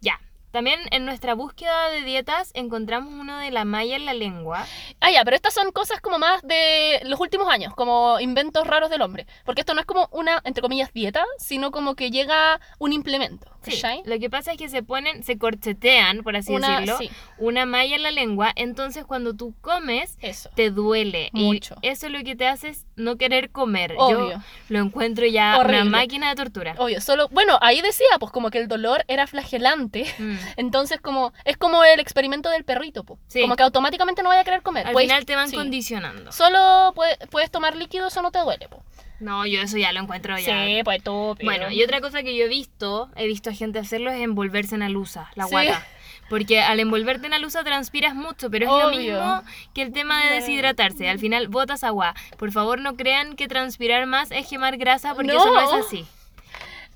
[0.00, 0.20] Ya.
[0.54, 4.64] También en nuestra búsqueda de dietas encontramos uno de la malla en la lengua.
[5.00, 8.88] Ah, ya, pero estas son cosas como más de los últimos años, como inventos raros
[8.88, 9.26] del hombre.
[9.44, 13.50] Porque esto no es como una, entre comillas, dieta, sino como que llega un implemento.
[13.72, 17.10] Sí, lo que pasa es que se ponen, se corchetean, por así Una- decirlo, sí.
[17.38, 20.50] una malla en la lengua, entonces cuando tú comes Eso.
[20.54, 21.76] te duele Mucho.
[21.82, 23.94] y eso lo que te hace es no querer comer.
[23.96, 24.30] Obvio.
[24.32, 25.82] Yo lo encuentro ya Horrible.
[25.82, 26.74] una máquina de tortura.
[26.78, 30.04] Obvio, solo, bueno, ahí decía, pues como que el dolor era flagelante.
[30.18, 30.34] Mm.
[30.56, 33.04] Entonces, como, es como el experimento del perrito.
[33.26, 33.40] Sí.
[33.40, 34.86] Como que automáticamente no vaya a querer comer.
[34.86, 36.32] Al Puedes- final te van condicionando.
[36.32, 38.82] Solo puede- puedes tomar líquido, eso no te duele, po.
[39.24, 40.66] No, yo eso ya lo encuentro ya.
[40.66, 41.34] Sí, pues tú.
[41.38, 44.20] pero- Bueno, y otra cosa que yo he visto, he visto a gente hacerlo es
[44.20, 45.50] envolverse en alusa, la Sí.
[45.52, 45.86] guata.
[46.28, 49.42] Porque al envolverte en alusa transpiras mucho, pero es lo mismo
[49.74, 51.08] que el tema de deshidratarse.
[51.08, 52.14] Al final botas agua.
[52.38, 55.38] Por favor, no crean que transpirar más es quemar grasa, porque No.
[55.38, 56.06] eso no es así.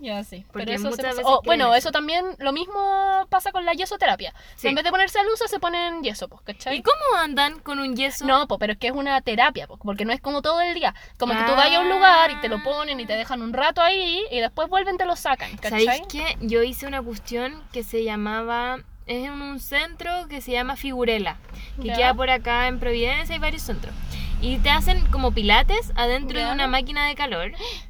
[0.00, 0.44] Ya, sí.
[0.52, 1.88] Porque Pero eso se pasa- oh, bueno, eso.
[1.88, 4.32] eso también, lo mismo pasa con la yesoterapia.
[4.56, 4.68] Sí.
[4.68, 6.76] En vez de ponerse alusa, se ponen yeso, pues, ¿cachai?
[6.76, 8.24] ¿Y cómo andan con un yeso?
[8.24, 10.74] No, po, pero es que es una terapia, po, porque no es como todo el
[10.74, 10.94] día.
[11.18, 11.56] Como que tú Ah.
[11.56, 14.38] vayas a un lugar y te lo ponen y te dejan un rato ahí y
[14.38, 15.84] después vuelven te lo sacan, ¿cachai?
[15.84, 16.36] ¿Sabéis qué?
[16.40, 18.78] Yo hice una cuestión que se llamaba.
[19.06, 21.38] Es en un centro que se llama Figurela,
[21.82, 23.94] que queda por acá en Providencia, hay varios centros.
[24.42, 27.52] Y te hacen como pilates adentro de una máquina de calor,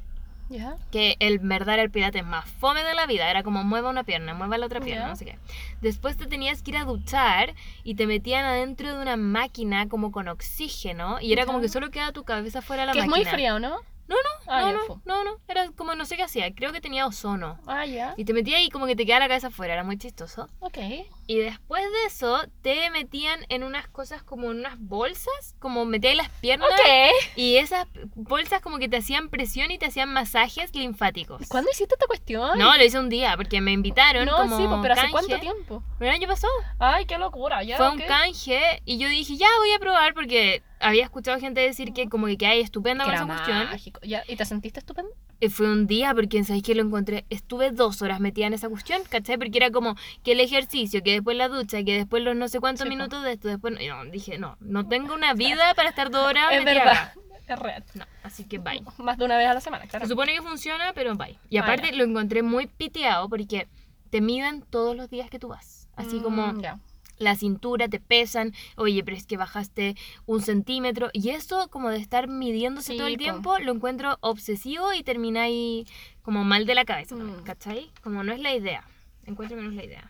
[0.91, 4.03] Que el verdad era el pilates más fome de la vida, era como mueva una
[4.03, 5.37] pierna, mueva la otra pierna, no sé qué.
[5.81, 10.11] Después te tenías que ir a duchar y te metían adentro de una máquina como
[10.11, 13.07] con oxígeno y era como que solo queda tu cabeza fuera de la Que es
[13.07, 13.25] máquina.
[13.29, 13.77] muy frío, ¿no?
[14.09, 15.37] No, no, Ah, no, no, no, no.
[15.47, 16.51] Era como no sé qué hacía.
[16.55, 17.59] Creo que tenía ozono.
[17.67, 18.15] Ah, ya.
[18.17, 19.73] Y te metía ahí como que te quedaba la cabeza afuera.
[19.75, 20.49] Era muy chistoso.
[20.59, 20.79] Ok.
[21.27, 25.55] Y después de eso, te metían en unas cosas como en unas bolsas.
[25.59, 26.67] Como metías las piernas.
[26.71, 27.35] Ok.
[27.35, 31.47] Y esas bolsas como que te hacían presión y te hacían masajes linfáticos.
[31.47, 32.57] ¿Cuándo hiciste esta cuestión?
[32.57, 35.11] No, lo hice un día porque me invitaron no, como sí, pero ¿hace canje.
[35.11, 35.83] cuánto tiempo?
[35.99, 36.53] El año pasado.
[36.79, 37.77] Ay, qué locura, ya.
[37.77, 41.93] Fue un canje y yo dije, ya voy a probar porque había escuchado gente decir
[41.93, 43.57] que como que queda ahí estupenda Que con esa cuestión.
[43.65, 43.99] mágico.
[44.03, 45.11] Ya, ¿Y te sentiste estupendo?
[45.41, 47.25] Y fue un día porque, ¿sabéis que lo encontré?
[47.29, 49.37] Estuve dos horas metida en esa cuestión, ¿cachai?
[49.37, 52.59] Porque era como que el ejercicio, que después la ducha, que después los no sé
[52.59, 53.73] cuántos Sí, minutos de esto, después...
[53.73, 57.03] No, dije, no, no tengo una vida para estar dos horas es metida verdad.
[57.03, 57.13] acá.
[57.47, 57.83] Es real.
[57.95, 58.81] No, así que bye.
[58.99, 60.05] Más de una vez a la semana, claro.
[60.05, 61.39] Se supone que funciona, pero bye.
[61.49, 61.97] Y aparte ya.
[61.97, 63.67] lo encontré muy piteado porque
[64.11, 65.87] te miden todos los días que tú vas.
[65.95, 66.79] Así como Mm, ya.
[67.19, 69.95] La cintura, te pesan, oye, pero es que bajaste
[70.25, 71.09] un centímetro.
[71.13, 73.19] Y eso, como de estar midiéndose Sí, todo el po.
[73.23, 75.87] tiempo, lo encuentro obsesivo y termináis
[76.23, 77.43] como mal de la cabeza, Mm.
[77.43, 77.91] ¿cachai?
[78.01, 78.83] Como no es la idea.
[79.25, 80.09] Encuentro que no es la idea.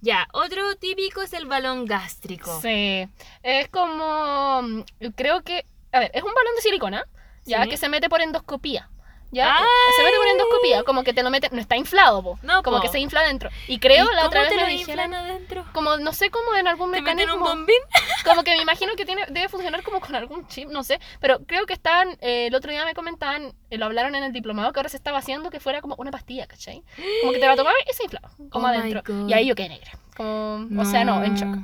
[0.00, 2.60] Ya, otro típico es el balón gástrico.
[2.62, 3.08] Sí.
[3.42, 4.84] Es como.
[5.16, 5.64] Creo que.
[5.92, 7.04] A ver, es un balón de silicona.
[7.44, 7.70] Ya, Sí.
[7.70, 8.88] que se mete por endoscopía.
[9.30, 9.56] ¿Ya?
[9.58, 9.64] ¡Ay!
[9.96, 10.82] Se mete por endoscopía.
[10.84, 11.48] Como que te lo mete.
[11.52, 12.38] No está inflado, po.
[12.42, 12.82] No, Como po.
[12.82, 13.50] que se infla adentro.
[13.66, 14.90] Y creo ¿Y la otra vez te me lo dijeron.
[14.90, 15.64] inflan adentro?
[15.74, 17.44] Como, no sé cómo en algún ¿Te meten mecanismo.
[17.44, 17.76] un bombín?
[18.24, 20.98] Como que me imagino que tiene, debe funcionar como con algún chip, no sé.
[21.20, 24.32] Pero creo que estaban, eh, el otro día me comentaban, eh, lo hablaron en el
[24.32, 26.82] diplomado, que ahora se estaba haciendo que fuera como una pastilla, ¿cachai?
[27.20, 29.02] Como que te la tomabas y se inflaba, como Oh adentro.
[29.28, 29.92] Y ahí yo quedé negra.
[30.16, 31.56] Como, O sea, no, en shock.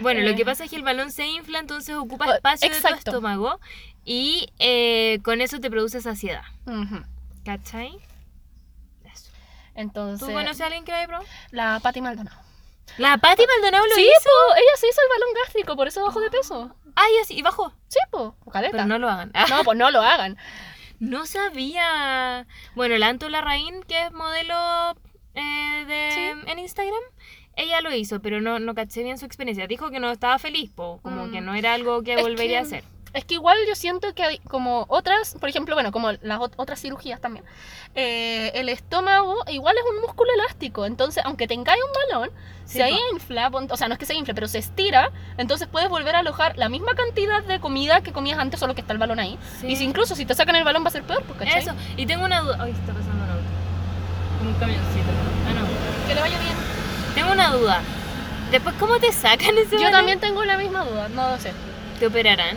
[0.00, 0.24] Bueno, Eh.
[0.28, 2.96] lo que pasa es que el balón se infla, entonces ocupa Oh, espacio de exacto.
[3.04, 3.58] tu estómago
[4.04, 6.42] y eh, con eso te produce saciedad.
[6.66, 7.02] Ujú.
[7.44, 7.98] ¿Cachai?
[9.12, 9.30] Eso.
[9.74, 11.26] Entonces, ¿Tú conoces a alguien que haya probado?
[11.50, 12.36] la Pati Maldonado.
[12.98, 14.28] La Patti Maldonado lo Sí, hizo.
[14.48, 16.74] po, ella se hizo el balón gástrico, por eso bajó de peso.
[16.94, 17.72] Ah, ya sí, y bajó.
[17.88, 18.72] Sí, po, caleta.
[18.72, 19.32] Pero no lo hagan.
[19.50, 20.36] No, pues no lo hagan.
[21.00, 22.46] no sabía.
[22.74, 24.54] Bueno, la Anto Larraín, que es modelo
[25.34, 27.00] eh, de, en Instagram,
[27.56, 29.66] ella lo hizo, pero no, no caché bien su experiencia.
[29.66, 31.32] Dijo que no estaba feliz, po, como Mm.
[31.32, 32.84] que no era algo que Es volvería a que- hacer.
[33.14, 36.54] Es que igual yo siento que hay como otras, por ejemplo, bueno, como las ot-
[36.56, 37.44] otras cirugías también,
[37.94, 42.30] eh, el estómago igual es un músculo elástico, entonces aunque tengáis un balón,
[42.64, 42.96] Sí, se po.
[43.14, 46.20] infla, o sea, no es que se infle, pero se estira, entonces puedes volver a
[46.20, 49.38] alojar la misma cantidad de comida que comías antes, solo que está el balón ahí.
[49.60, 49.66] Sí.
[49.66, 51.58] Y si incluso si te sacan el balón va a ser peor, ¿cachai?
[51.60, 51.72] Eso.
[51.98, 52.56] Y tengo una duda.
[52.60, 53.42] Ay, está pasando un auto.
[54.46, 55.10] Un camioncito.
[55.48, 56.08] Ah, no.
[56.08, 56.54] Que le vaya bien.
[57.14, 57.80] Tengo una duda.
[58.50, 59.92] Después, ¿cómo te sacan ese Yo balón?
[59.92, 61.52] también tengo la misma duda, no lo sé.
[61.98, 62.56] ¿Te operarán?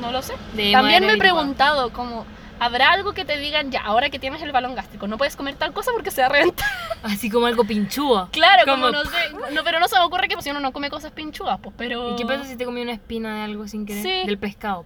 [0.00, 0.34] No lo sé.
[0.72, 2.26] También me he preguntado como,
[2.58, 5.54] ¿habrá algo que te digan ya, ahora que tienes el balón gástrico, no puedes comer
[5.56, 6.68] tal cosa porque se va a reventar?
[7.02, 8.28] Así como algo pinchúo.
[8.32, 10.60] Claro, como, Como- no sé, no, pero no se me ocurre que pues, si uno
[10.60, 12.12] no come cosas pinchudas, pues, pero...
[12.12, 14.02] ¿Y qué pasa si te comí una espina de algo sin querer?
[14.02, 14.26] Sí.
[14.26, 14.84] Del pescado.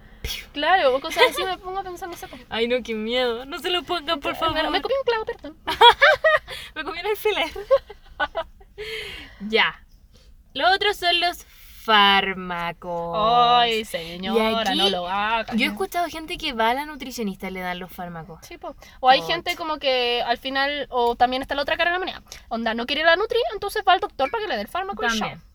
[0.51, 2.43] Claro, o cosas así me pongo a pensar, no sé cómo.
[2.49, 3.45] Ay, no, qué miedo.
[3.45, 4.55] No se lo pongan, por favor.
[4.55, 5.57] Me, me comí un clavo, perdón.
[6.75, 7.49] Me comí un alfiler.
[9.41, 9.83] ya.
[10.53, 11.45] Los otros son los
[11.87, 13.13] fármacos.
[13.17, 15.55] Ay, señora, aquí no lo hagas.
[15.55, 18.39] Yo he escuchado gente que va a la nutricionista y le dan los fármacos.
[18.45, 18.75] Sí, po.
[18.99, 21.99] O hay gente como que al final, o también está la otra cara de la
[21.99, 22.21] moneda.
[22.49, 25.03] Onda, no quiere la nutri, entonces va al doctor para que le dé el fármaco
[25.03, 25.39] y También.
[25.39, 25.47] chao.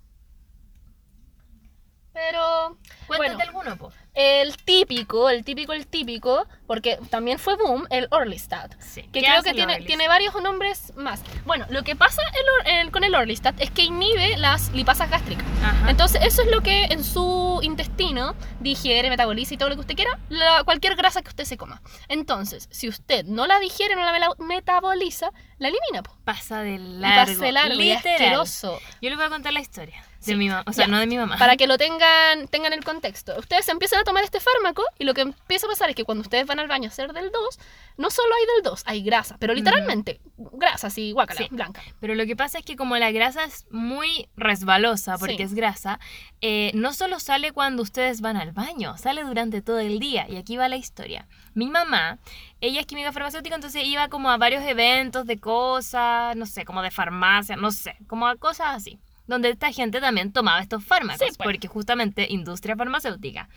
[2.13, 2.77] Pero
[3.07, 3.43] Cuéntate Bueno.
[3.49, 3.93] alguno, po.
[4.15, 8.75] El típico, el típico, el típico, porque también fue boom, el Orlistat.
[8.81, 9.03] Sí.
[9.05, 11.23] Que ¿Qué creo que tiene, tiene varios nombres más.
[11.47, 15.09] Bueno, lo que pasa el or- el- con el Orlistat es que inhibe las lipasas
[15.11, 15.45] gástricas.
[15.63, 15.91] Ajá.
[15.91, 19.97] Entonces, eso es lo que en su intestino digiere, metaboliza y todo lo que usted
[19.97, 21.81] quiera, la- cualquier grasa que usted se coma.
[22.09, 26.03] Entonces, si usted no la digiere, no la metaboliza, la elimina.
[26.03, 26.17] po.
[26.25, 27.33] pasa de Y largo.
[27.33, 27.97] pasa de largo, y literal.
[28.17, 28.79] asqueroso.
[29.01, 30.05] Yo les voy a contar la historia.
[30.23, 30.37] De Sí.
[30.37, 30.63] mi mamá.
[30.67, 30.91] O sea, Ya.
[30.93, 31.37] no de mi mamá.
[31.37, 33.35] Para que lo tengan, tengan el contexto.
[33.39, 36.23] Ustedes empiezan a tomar este fármaco y lo que empieza a pasar es que cuando
[36.23, 37.59] ustedes van al baño a hacer del 2,
[37.97, 41.49] no solo hay del 2, hay grasa, pero literalmente grasa así, guacala, Sí.
[41.51, 41.83] blanca.
[42.01, 45.43] Pero lo que pasa es que como la grasa es muy resbalosa, porque Sí.
[45.43, 45.99] es grasa,
[46.41, 50.27] eh, no solo sale cuando ustedes van al baño, sale durante todo el día.
[50.29, 51.27] Y aquí va la historia.
[51.55, 52.19] Mi mamá,
[52.61, 56.81] ella es química farmacéutica, entonces iba como a varios eventos de cosas, no sé, como
[56.83, 58.99] de farmacia, no sé, como a cosas así.
[59.27, 61.47] Donde esta gente también tomaba estos fármacos, Sí, pues.
[61.47, 63.49] porque justamente industria farmacéutica.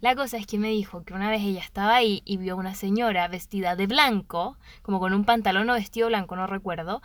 [0.00, 2.56] La cosa es que me dijo que una vez ella estaba ahí y vio a
[2.56, 7.02] una señora vestida de blanco, como con un pantalón o vestido blanco, no recuerdo,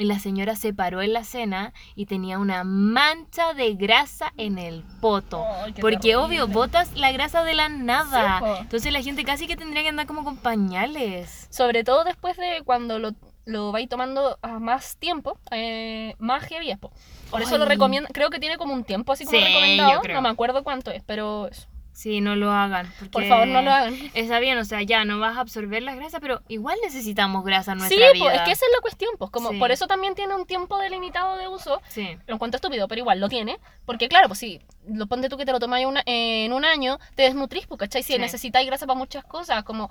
[0.00, 4.56] y la señora se paró en la cena y tenía una mancha de grasa en
[4.56, 5.44] el poto.
[5.80, 6.16] Porque terrible.
[6.16, 8.38] obvio, botas la grasa de la nada.
[8.38, 8.60] Sí.
[8.60, 11.48] Entonces la gente casi que tendría que andar como con pañales.
[11.50, 13.10] Sobre todo después de cuando lo,
[13.48, 16.92] lo vais tomando a más tiempo, eh, más heavy es, po.
[17.30, 20.22] Por eso lo recomiendo, creo que tiene como un tiempo así como Sí, recomendado, no
[20.22, 21.66] me acuerdo cuánto es, pero eso.
[21.98, 22.86] Sí, no lo hagan.
[23.10, 23.92] Por favor, no lo hagan.
[24.14, 27.72] Está bien, o sea, ya no vas a absorber las grasas, pero igual necesitamos grasa
[27.72, 28.24] en Sí, nuestra vida.
[28.24, 29.58] pues es que esa es la cuestión, pues como Sí.
[29.58, 31.82] por eso también tiene un tiempo delimitado de uso.
[31.88, 32.16] Sí.
[32.28, 33.58] Lo encuentro estúpido, pero igual lo tiene.
[33.84, 37.00] Porque claro, pues si lo ponte tú que te lo tomas una- en un año,
[37.16, 38.04] te desnutrís, pues, ¿cachai?
[38.04, 38.18] Si Sí.
[38.20, 39.90] necesitáis grasa para muchas cosas, como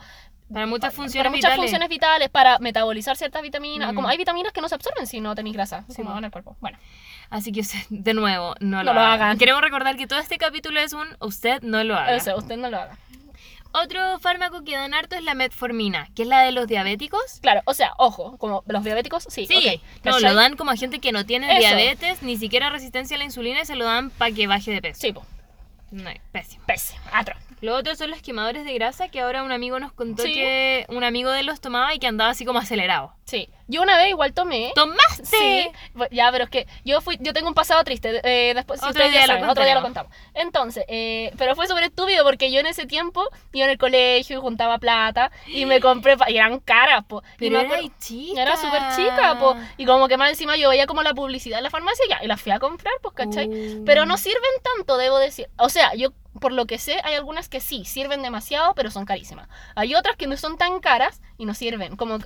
[0.50, 1.58] Para muchas para funciones muchas vitales.
[1.58, 3.92] funciones vitales, para metabolizar ciertas vitaminas.
[3.92, 3.96] Mm.
[3.96, 6.32] Como hay vitaminas que no se absorben si no tenéis grasa Sí, como en el
[6.32, 6.56] cuerpo.
[6.62, 6.78] Bueno,
[7.30, 9.38] Así que usted, de nuevo, no, No lo hagan.
[9.38, 12.16] Queremos recordar que todo este capítulo es un usted no lo haga.
[12.16, 12.98] eso, usted no lo haga.
[13.74, 17.22] Otro fármaco que dan harto es la metformina, que es la de los diabéticos.
[17.42, 20.22] Claro, o sea, ojo, como los diabéticos, sí, Sí, no, ¿cachai?
[20.24, 21.60] lo dan como a gente que no tiene Eso.
[21.60, 24.82] diabetes, ni siquiera resistencia a la insulina y se lo dan para que baje de
[24.82, 25.02] peso.
[25.02, 25.24] Sí, po,
[25.92, 26.64] No, pésimo.
[26.66, 27.38] pésimo, atroz.
[27.62, 30.34] Lo otro son los quemadores de grasa, que ahora un amigo nos contó Sí.
[30.34, 33.14] que un amigo de él los tomaba y que andaba así como acelerado.
[33.28, 34.72] Sí, yo una vez igual tomé.
[34.74, 35.26] ¡Tomaste!
[35.26, 35.70] Sí,
[36.12, 38.22] ya, pero es que yo fui, yo tengo un pasado triste.
[38.24, 40.16] eh, después, si Otro ustedes ya día lo saben, otro día lo contaremos.
[40.16, 40.34] contamos.
[40.34, 44.38] Entonces, eh, pero fue súper estúpido porque yo en ese tiempo iba en el colegio
[44.38, 47.22] y juntaba plata y me compré, y eran caras, po.
[47.36, 48.42] Y Pero me era chica.
[48.42, 49.58] Era súper chica, po.
[49.76, 52.28] Y como que más encima yo veía como la publicidad en la farmacia ya, y
[52.28, 53.50] la fui a comprar, pues, ¿cachai?
[53.50, 53.84] Uh.
[53.86, 55.50] Pero no sirven tanto, debo decir.
[55.58, 59.06] O sea, yo, por lo que sé, hay algunas que sí, sirven demasiado, pero son
[59.06, 59.48] carísimas.
[59.76, 62.20] Hay otras que no son tan caras y no sirven, como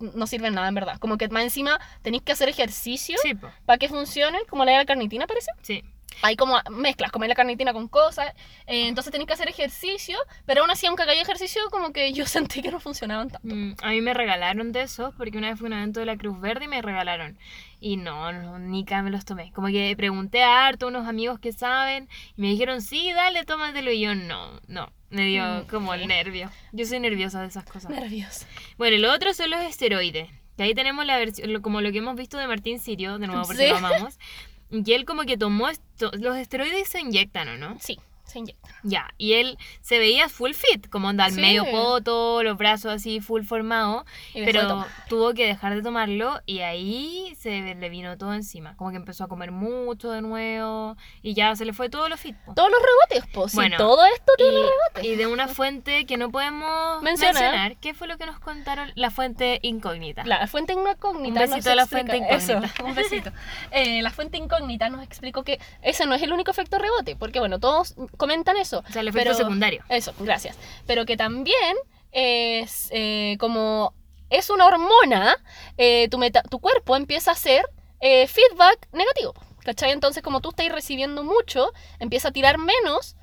[0.00, 0.98] no sirven nada en verdad.
[0.98, 3.34] Como que más encima tenéis que hacer ejercicio Sí,
[3.66, 5.50] para que funcionen, como la de la carnitina parece.
[5.62, 5.84] Sí.
[6.22, 8.34] Hay como mezclas, como la carnitina con cosas.
[8.66, 12.26] eh, entonces tenéis que hacer ejercicio, pero aún así, aunque hagáis ejercicio, como que yo
[12.26, 13.54] sentí que no funcionaban tanto.
[13.54, 16.16] Mm, a mí me regalaron de esos porque una vez fue un evento de la
[16.16, 17.38] Cruz Verde y me regalaron.
[17.80, 19.52] Y no, no, ni ca- me los tomé.
[19.52, 23.44] Como que pregunté a harto a unos amigos que saben y me dijeron, sí, dale,
[23.44, 23.92] tómatelo.
[23.92, 24.92] Y yo, no, no.
[25.10, 26.50] Me dio Mm, como el nervio.
[26.72, 27.90] Yo soy nerviosa de esas cosas.
[27.90, 28.44] Nervioso.
[28.76, 30.28] Bueno, y lo otro son los esteroides.
[30.56, 33.42] Que ahí tenemos la versión, como lo que hemos visto de Martín Sirio, de nuevo
[33.44, 33.68] porque Sí.
[33.70, 34.18] lo amamos.
[34.70, 37.78] Y él como que tomó esto, los esteroides se inyectan, ¿o no?
[37.80, 37.98] Sí,
[38.28, 38.72] se inyectan.
[38.82, 41.40] Ya, y él se veía full fit, como anda al Sí.
[41.40, 44.04] medio poto, los brazos así full formado,
[44.34, 48.96] pero tuvo que dejar de tomarlo y ahí se le vino todo encima, como que
[48.96, 52.36] empezó a comer mucho de nuevo y ya se le fue todo lo fit.
[52.44, 52.54] po.
[52.54, 53.54] Todos los rebotes, pues.
[53.54, 55.04] Bueno, todo esto tiene Y, rebotes.
[55.04, 57.34] y de una fuente que no podemos Mencionar.
[57.42, 57.76] mencionar.
[57.78, 58.90] ¿qué fue lo que nos contaron?
[58.94, 60.24] La fuente incógnita.
[60.24, 61.44] La fuente incógnita.
[61.44, 62.66] Un besito a la explica- fuente incógnita.
[62.66, 63.30] Eso, un besito.
[63.70, 67.38] Eh, la fuente incógnita nos explicó que ese no es el único efecto rebote, porque
[67.40, 68.84] bueno, todos comentan eso.
[68.86, 69.82] O sea, el efecto pero- secundario.
[69.88, 70.58] Eso, gracias.
[70.86, 71.76] Pero que también
[72.12, 73.94] es eh, como
[74.30, 75.36] es una hormona,
[75.78, 77.64] eh, tu, meta- tu cuerpo empieza a hacer
[78.00, 79.32] eh, feedback negativo.
[79.64, 79.90] ¿Cachai?
[79.92, 83.16] Entonces, como tú estás recibiendo mucho, empieza a tirar menos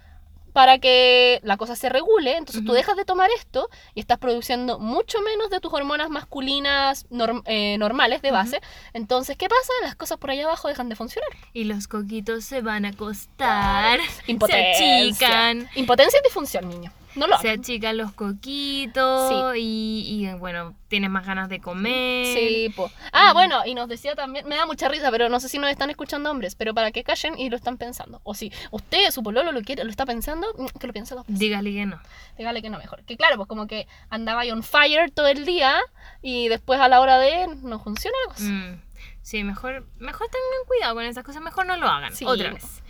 [0.56, 2.38] para que la cosa se regule.
[2.38, 2.78] Entonces, tú Ujú.
[2.78, 7.78] dejas de tomar esto y estás produciendo mucho menos de tus hormonas masculinas norm- eh,
[7.78, 8.62] normales de base.
[8.94, 9.74] Entonces, ¿qué pasa?
[9.84, 11.30] Las cosas por allá abajo dejan de funcionar.
[11.52, 14.98] Y los coquitos se van a acostar, se Impotencia.
[15.02, 16.94] achican, Impotencia y disfunción, niño.
[17.16, 22.26] No lo se achican los coquitos y, y, bueno, tienes más ganas de comer.
[22.26, 22.92] Sí, po.
[23.12, 25.70] Ah, bueno, y nos decía también, me da mucha risa, pero no sé si nos
[25.70, 28.20] están escuchando hombres, pero para que callen y lo están pensando.
[28.24, 31.26] O si usted, su pololo, lo quiere, lo está pensando, mm, que lo piense dos
[31.26, 31.40] veces.
[31.40, 32.00] Dígale que no.
[32.38, 33.04] Dígale que no mejor.
[33.04, 35.80] Que claro, pues como que andaba ahí on fire todo el día
[36.22, 38.50] y después a la hora de no funciona la cosa.
[38.50, 38.82] Mm,
[39.22, 42.14] sí, mejor, mejor tengan cuidado con esas cosas, mejor no lo hagan.
[42.14, 42.26] Sí.
[42.26, 42.84] Otra vez.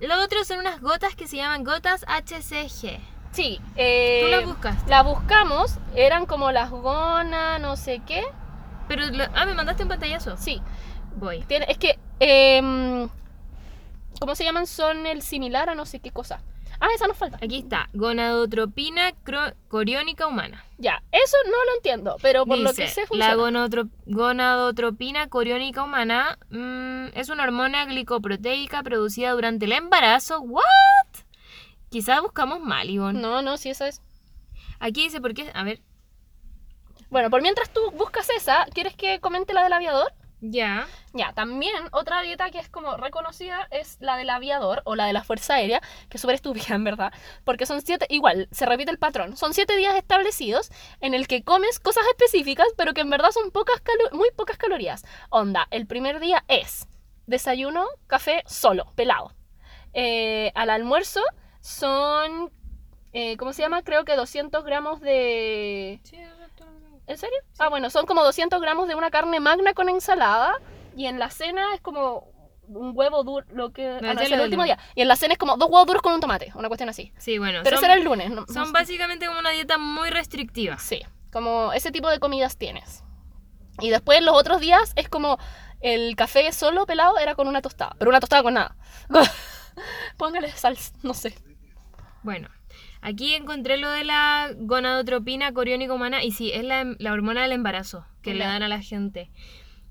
[0.00, 3.13] Lo otro son unas gotas que se llaman gotas HCG.
[3.34, 4.88] Sí, eh, ¿Tú las buscaste?
[4.90, 8.22] La buscamos, eran como las gonas, no sé qué.
[8.86, 10.36] Pero, lo- ah, me mandaste un pantallazo.
[10.36, 10.62] Sí,
[11.16, 11.40] Voy.
[11.48, 13.08] tiene, es que, em,
[14.20, 14.66] ¿cómo se llaman?
[14.68, 16.40] Son el similar a no sé qué cosa.
[16.80, 17.38] Ah, esa nos falta.
[17.42, 19.12] Aquí está, gonadotropina
[19.68, 20.64] coriónica humana.
[20.78, 23.34] Ya, eso no lo entiendo, pero por lo que sé la funciona.
[23.36, 30.40] gonadotro- gonadotropina coriónica humana mm, es una hormona glicoproteica producida durante el embarazo.
[30.40, 30.62] ¿What?
[31.94, 33.20] Quizás buscamos mal, Ivonne.
[33.20, 34.02] No, no, sí, eso es.
[34.80, 35.48] Aquí dice por qué.
[35.54, 35.80] A ver.
[37.08, 40.12] Bueno, por mientras tú buscas esa, ¿quieres que comente la del aviador?
[40.40, 40.88] Ya.
[41.12, 45.12] Ya, también otra dieta que es como reconocida es la del aviador o la de
[45.12, 47.12] la Fuerza Aérea, que es súper estúpida en verdad,
[47.44, 51.44] porque son siete, igual, se repite el patrón, son siete días establecidos en el que
[51.44, 55.04] comes cosas específicas, pero que en verdad son pocas calo- muy pocas calorías.
[55.30, 56.88] Onda, el primer día es
[57.28, 59.32] desayuno, café solo, pelado.
[59.92, 61.20] Eh, al almuerzo
[61.64, 62.52] son,
[63.14, 63.82] eh, ¿cómo se llama?
[63.82, 65.98] Creo que 200 gramos de...
[67.06, 67.36] ¿En serio?
[67.58, 70.60] Ah, bueno, son como 200 gramos de una carne magna con ensalada.
[70.94, 72.28] Y en la cena es como
[72.68, 73.98] un huevo duro, lo que...
[74.02, 74.78] No, ah, no, es el último día.
[74.94, 77.12] Y en la cena es como dos huevos duros con un tomate, una cuestión así.
[77.16, 77.60] Sí, bueno.
[77.64, 78.30] Pero son, era el lunes.
[78.30, 80.78] no- son básicamente como una dieta muy restrictiva.
[80.78, 81.00] Sí,
[81.32, 83.04] como ese tipo de comidas tienes.
[83.80, 85.38] Y después los otros días es como
[85.80, 88.76] el café solo pelado era con una tostada, pero una tostada con nada.
[90.18, 91.34] Póngale sal, no sé.
[92.24, 92.48] Bueno,
[93.00, 97.52] Aquí encontré lo de la gonadotropina coriónica humana y sí, es la, la hormona del
[97.52, 99.30] embarazo que le dan a la gente.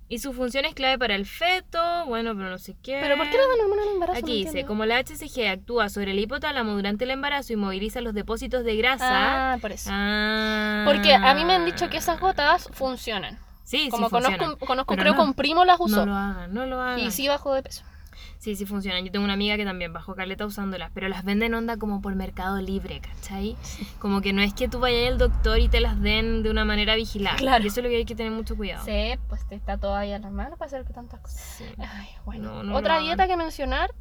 [0.09, 2.99] Y su función es clave para el feto, bueno, pero no sé qué.
[3.01, 4.19] ¿Pero por qué le dan hormona al embarazo?
[4.19, 4.67] No Aquí dice, entiendo.
[4.67, 8.75] como la HCG actúa sobre el hipotálamo durante el embarazo y moviliza los depósitos de
[8.77, 9.53] grasa.
[9.53, 9.89] Ah, por eso.
[9.93, 10.83] Ah.
[10.87, 13.37] Porque a mí me han dicho que esas gotas funcionan.
[13.63, 14.57] Sí, Como sí conozco, funcionan.
[14.67, 15.97] conozco creo no, que un primo las usó.
[15.97, 16.99] No lo hagan, no lo hagan.
[16.99, 17.83] y sí bajó de peso.
[18.37, 19.05] Sí, sí funcionan.
[19.05, 22.15] Yo tengo una amiga que también bajó caleta usándolas, pero las venden onda como por
[22.15, 23.55] mercado libre, ¿cachai?
[23.99, 26.65] Como que no es que tú vayas al doctor y te las den de una
[26.65, 27.37] manera vigilada.
[27.37, 27.63] Claro.
[27.63, 28.85] Y eso es lo que hay que tener mucho cuidado.
[28.85, 31.41] Sí, pues te está todavía en las manos para hacer tantas cosas.
[31.57, 31.65] Sí.
[31.77, 32.55] Ay, bueno.
[32.55, 33.93] No, no Otra lo dieta que mencionar,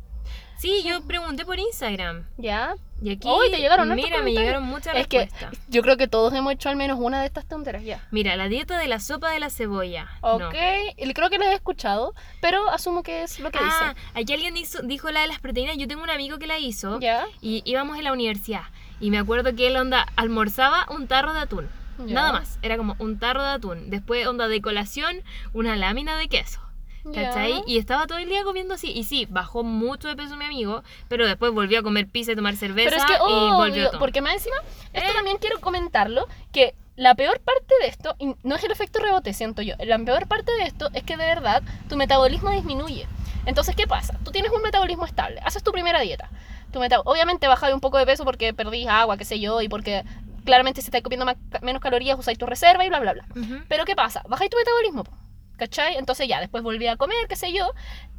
[0.58, 2.24] Sí, yo pregunté por Instagram.
[2.36, 2.74] ya.
[3.04, 5.58] Y aquí, Uy, te llegaron mira, me llegaron muchas Es que respuestas.
[5.66, 8.06] yo creo que todos hemos hecho al menos una de estas tonteras ya.
[8.12, 10.08] Mira, la dieta de la sopa de la cebolla.
[10.22, 10.36] No.
[10.36, 10.54] Ok,
[10.96, 14.56] y creo que la he escuchado, pero asumo que es lo que Ah, aquí alguien
[14.56, 15.76] hizo- dijo la de las proteínas.
[15.78, 16.98] Yo tengo un amigo que la hizo.
[17.00, 17.06] dice.
[17.06, 17.24] Ya.
[17.40, 18.62] Y íbamos en la universidad.
[19.00, 21.68] Y me acuerdo que él, onda, almorzaba un tarro de atún.
[22.06, 22.14] Ya.
[22.14, 22.60] Nada más.
[22.62, 23.90] Era como un tarro de atún.
[23.90, 25.16] Después, onda, de colación,
[25.54, 26.60] una lámina de queso.
[27.14, 27.52] ¿Cachai?
[27.52, 27.62] Ya.
[27.66, 28.90] Y estaba todo el día comiendo así.
[28.92, 30.82] Y sí, bajó mucho de peso mi amigo.
[31.08, 32.90] Pero después volvió a comer pizza y tomar cerveza.
[32.90, 33.98] Pero es que, y volvió todo.
[33.98, 34.56] porque más encima,
[34.92, 35.14] esto Eh.
[35.14, 39.32] también quiero comentarlo, que la peor parte de esto, y no es el efecto rebote,
[39.32, 43.06] siento yo, la peor parte de esto es que de verdad tu metabolismo disminuye.
[43.46, 44.18] Entonces, ¿qué pasa?
[44.24, 46.28] Tú tienes un metabolismo estable, haces tu primera dieta.
[46.70, 50.04] Tu Obviamente bajas un poco de peso porque perdís agua, qué sé yo, y porque
[50.44, 53.24] claramente si estás comiendo más- menos calorías, usáis tu reserva y bla, bla, bla.
[53.34, 53.62] Ujú.
[53.68, 54.22] Pero ¿qué pasa?
[54.28, 55.04] Bajáis tu metabolismo,
[55.56, 55.96] ¿cachai?
[55.96, 57.70] Entonces ya, después volví a comer, qué sé yo,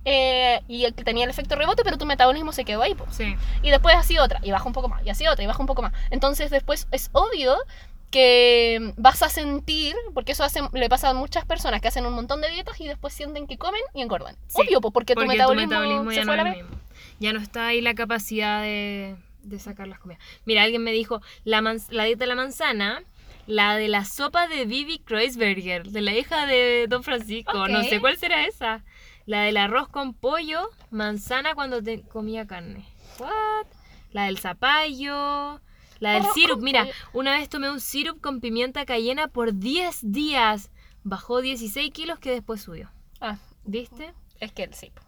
[0.06, 3.06] eh, y tenía el efecto rebote, pero tu metabolismo se quedó ahí, po.
[3.10, 3.36] Sí.
[3.62, 5.68] Y después así otra, y baja un poco más, y así otra, y baja un
[5.68, 5.94] poco más.
[6.10, 7.58] Entonces después es obvio
[8.12, 12.14] que vas a sentir, porque eso hace, le pasa a muchas personas que hacen un
[12.14, 14.36] montón de dietas y después sienten que comen y engordan.
[14.48, 16.70] Sí, obvio, po, porque, tu metabolismo, se ya fue a no la es el vez.
[16.72, 16.82] mismo.
[17.20, 20.22] Ya no está ahí la capacidad de, de sacar las comidas.
[20.46, 23.02] Mira, alguien me dijo la, la dieta de la manzana,
[23.48, 27.68] la de la sopa de Bibi Kreuzberger, de la hija de Don Francisco.
[27.68, 28.84] No sé cuál será esa.
[29.26, 32.86] La del arroz con pollo, manzana cuando te comía carne.
[33.20, 33.68] What?
[34.12, 35.62] La del zapallo.
[36.00, 36.62] La del sirup.
[36.62, 40.72] Mira, una vez tomé un sirup con pimienta cayena por 10 días.
[41.04, 42.92] Bajó 16 kilos que después subió.
[43.22, 44.14] Ah, ¿Viste?
[44.40, 44.92] es que sí.
[44.94, 45.02] po.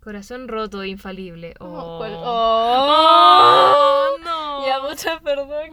[0.00, 1.54] Corazón roto, infalible.
[1.58, 2.12] Oh, ¿Cuál?
[2.14, 4.66] Oh, no.
[4.66, 5.70] Ya, muchas perdón.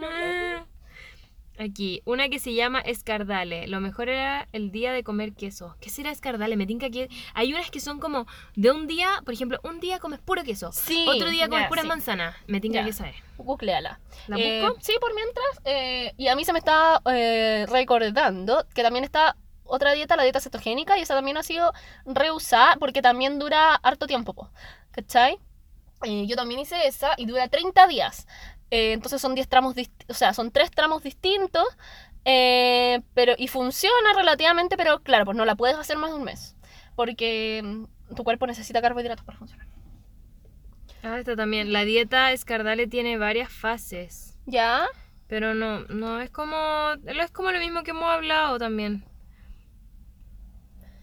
[1.58, 3.68] Aquí, una que se llama escardale.
[3.68, 5.76] Lo mejor era el día de comer queso.
[5.80, 6.56] ¿Qué será escardale?
[6.56, 8.26] Me tinca que hay unas que son como
[8.56, 10.72] de un día, por ejemplo, un día comes puro queso.
[10.72, 11.88] Sí, Otro día comes ya, puras sí.
[11.88, 12.34] manzanas.
[12.48, 12.84] Me tinca Ya.
[12.86, 13.14] que saber.
[13.38, 14.00] Googleala.
[14.26, 14.78] ¿La Eh, busco?
[14.80, 15.46] sí, por mientras.
[15.64, 20.24] eh, y a mí se me está eh, recordando que también está otra dieta, la
[20.24, 21.72] dieta cetogénica, y esa también ha sido
[22.04, 24.50] reusada porque también dura harto tiempo, po,
[24.90, 25.38] ¿cachai?
[26.04, 28.26] Eh, yo también hice esa y dura 30 días.
[28.74, 29.76] Eh, entonces son 10 tramos,
[30.08, 31.64] o sea, son 3 tramos distintos.
[32.24, 36.24] eh, pero, y funciona relativamente, pero claro, pues no la puedes hacer más de un
[36.24, 36.56] mes.
[36.96, 39.68] Porque mm, tu cuerpo necesita carbohidratos para funcionar.
[41.04, 41.72] Ah, esta también.
[41.72, 44.40] La dieta escardale tiene varias fases.
[44.46, 44.86] ¿Ya?
[45.28, 46.56] Pero no, no es como.
[47.06, 49.04] Es como lo mismo que hemos hablado también.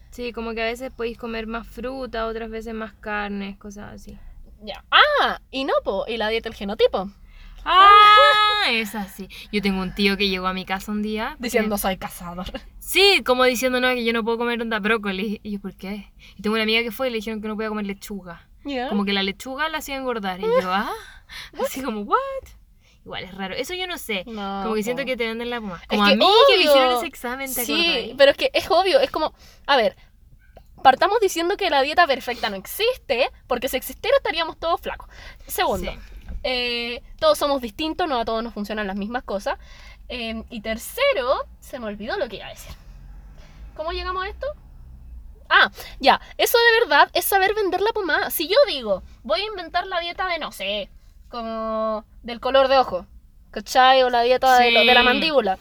[0.09, 4.19] Sí, como que a veces podéis comer más fruta, otras veces más carnes, cosas así.
[4.61, 4.83] Ya.
[4.91, 7.09] Ah, y no, po, y la dieta del genotipo.
[7.65, 9.27] Ah, es así.
[9.51, 11.29] Yo tengo un tío que llegó a mi casa un día.
[11.31, 12.45] porque- Diciendo soy cazador.
[12.79, 15.39] Sí, como diciendo, no, que yo no puedo comer onda brócoli.
[15.43, 16.11] Y yo, ¿por qué?
[16.35, 18.47] Y tengo una amiga que fue y le dijeron que no podía comer lechuga.
[18.89, 20.39] Como que la lechuga la hacía engordar.
[20.39, 20.91] Y yo, ah,
[21.65, 22.17] así como, ¿what?
[23.03, 23.55] Igual es raro.
[23.55, 24.23] Eso yo no sé.
[24.27, 25.81] No, como que siento que te venden la pomada.
[25.89, 28.69] Como que a mí que me hicieron ese examen, ¿te Sí, pero es que es
[28.69, 29.33] obvio, es como,
[29.65, 29.95] a ver,
[30.83, 35.09] partamos diciendo que la dieta perfecta no existe, porque si existiera estaríamos todos flacos.
[35.47, 35.97] Segundo, Sí.
[36.43, 39.57] Eh, todos somos distintos, no a todos nos funcionan las mismas cosas.
[40.09, 42.73] Eh, y tercero, se me olvidó lo que iba a decir.
[43.75, 44.47] ¿Cómo llegamos a esto?
[45.49, 45.69] Ah,
[45.99, 48.29] ya, eso de verdad es saber vender la pomada.
[48.29, 50.89] Si yo digo, voy a inventar la dieta de, no sé,
[51.29, 53.05] como del color de ojo,
[53.51, 54.03] ¿cachai?
[54.03, 55.05] O la dieta de, lo- de la Sí.
[55.05, 55.57] mandíbula.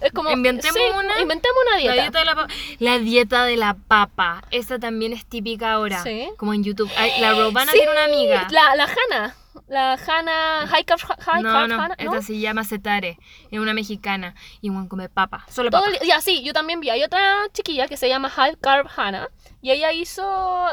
[0.00, 1.20] Es como, Inventemos sí, una.
[1.20, 1.94] Inventemos una dieta.
[1.94, 2.54] La dieta de la papa.
[2.80, 4.44] La dieta de la papa.
[4.50, 6.02] Esa también es típica ahora.
[6.02, 6.28] Sí.
[6.36, 6.90] Como en YouTube.
[7.20, 8.48] La Robana Sí, tiene una amiga.
[8.50, 9.36] La, la Hanna.
[9.66, 10.66] La Hanna.
[10.68, 13.18] High Carb, high no, carb no, Hannah, esta se llama Cetare.
[13.50, 14.34] Es una mexicana.
[14.60, 15.46] Y un come papa.
[15.48, 15.96] Solo Todo papa.
[16.00, 16.90] el- ya, sí, yo también vi.
[16.90, 19.28] Hay otra chiquilla que se llama High Carb Hannah.
[19.62, 20.22] Y ella hizo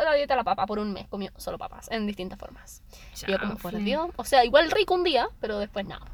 [0.04, 1.08] la dieta de la papa por un mes.
[1.08, 2.84] Comió solo papas en distintas formas.
[3.26, 3.74] Y yo, como por.
[3.78, 4.10] Dios.
[4.18, 6.06] O sea, igual rico un día, pero después nada.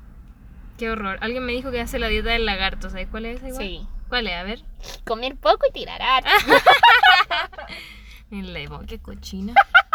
[0.77, 1.17] Qué horror.
[1.21, 2.91] Alguien me dijo que hace la dieta del lagarto.
[2.91, 3.63] ¿Sabes cuál es esa igual?
[3.63, 3.87] Sí.
[4.09, 4.33] ¿Cuál es?
[4.35, 4.61] A ver.
[5.05, 6.29] Comer poco y tirar harto.
[8.29, 8.81] Levo.
[8.87, 9.53] Qué cochina.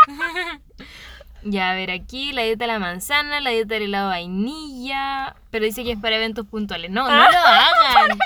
[1.45, 5.35] Ya, a ver, aquí la dieta de la manzana, la dieta del helado de vainilla,
[5.51, 6.91] pero dice que es para eventos puntuales.
[6.91, 7.39] No, no Ah, lo
[8.01, 8.19] hagan.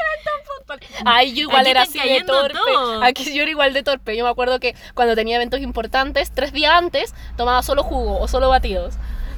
[1.04, 2.54] Ay, yo igual Aquí era así de torpe.
[2.58, 3.02] todo.
[3.02, 4.16] Aquí yo era igual de torpe.
[4.16, 8.28] Yo me acuerdo que cuando tenía eventos importantes, tres días antes, tomaba solo jugo o
[8.28, 8.94] solo batidos.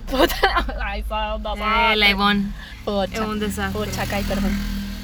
[0.83, 3.22] Ay, Eh, la Ivonne, es Pocha.
[3.26, 3.79] un desastre.
[3.79, 4.51] Pocha, Kai, perdón.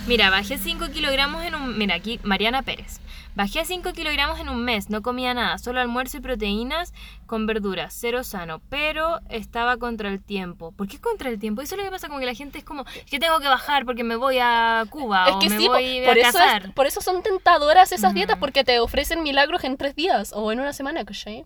[0.06, 1.78] Mira, bajé 5 kilogramos en un...
[1.78, 3.00] Mira, aquí Mariana Pérez.
[3.34, 6.92] Bajé 5 kilogramos en un mes, no comía nada, solo almuerzo y proteínas
[7.26, 10.70] con verduras, cero sano, pero estaba contra el tiempo.
[10.72, 11.60] ¿Por qué contra el tiempo?
[11.62, 13.84] Eso es lo que pasa, como que la gente es como, que tengo que bajar
[13.86, 16.66] porque me voy a Cuba Es o que me sí, voy por a eso, casar.
[16.66, 20.52] es- por eso son tentadoras esas dietas, porque te ofrecen milagros en tres días o
[20.52, 21.44] en una semana, ¿cachai?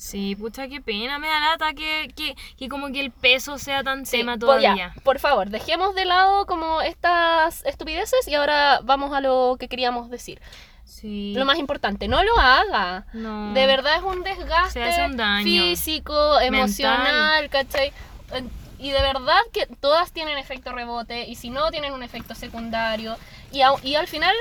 [0.00, 3.82] Sí, pucha, qué pena, me da lata que, que, que como que el peso sea
[3.82, 4.94] tan Sí, tema ya, todavía.
[5.02, 10.08] por favor, dejemos de lado como estas estupideces y ahora vamos a lo que queríamos
[10.08, 10.40] decir.
[10.84, 11.34] Sí.
[11.36, 13.06] Lo más importante, no lo haga.
[13.12, 13.52] No.
[13.54, 15.42] De verdad es un Se desgaste hace un daño.
[15.44, 17.92] físico, emocional, ¿cachai?
[18.32, 22.36] En- Y de verdad que todas tienen efecto rebote y si no tienen un efecto
[22.36, 23.16] secundario
[23.50, 23.62] y
[23.96, 24.36] al final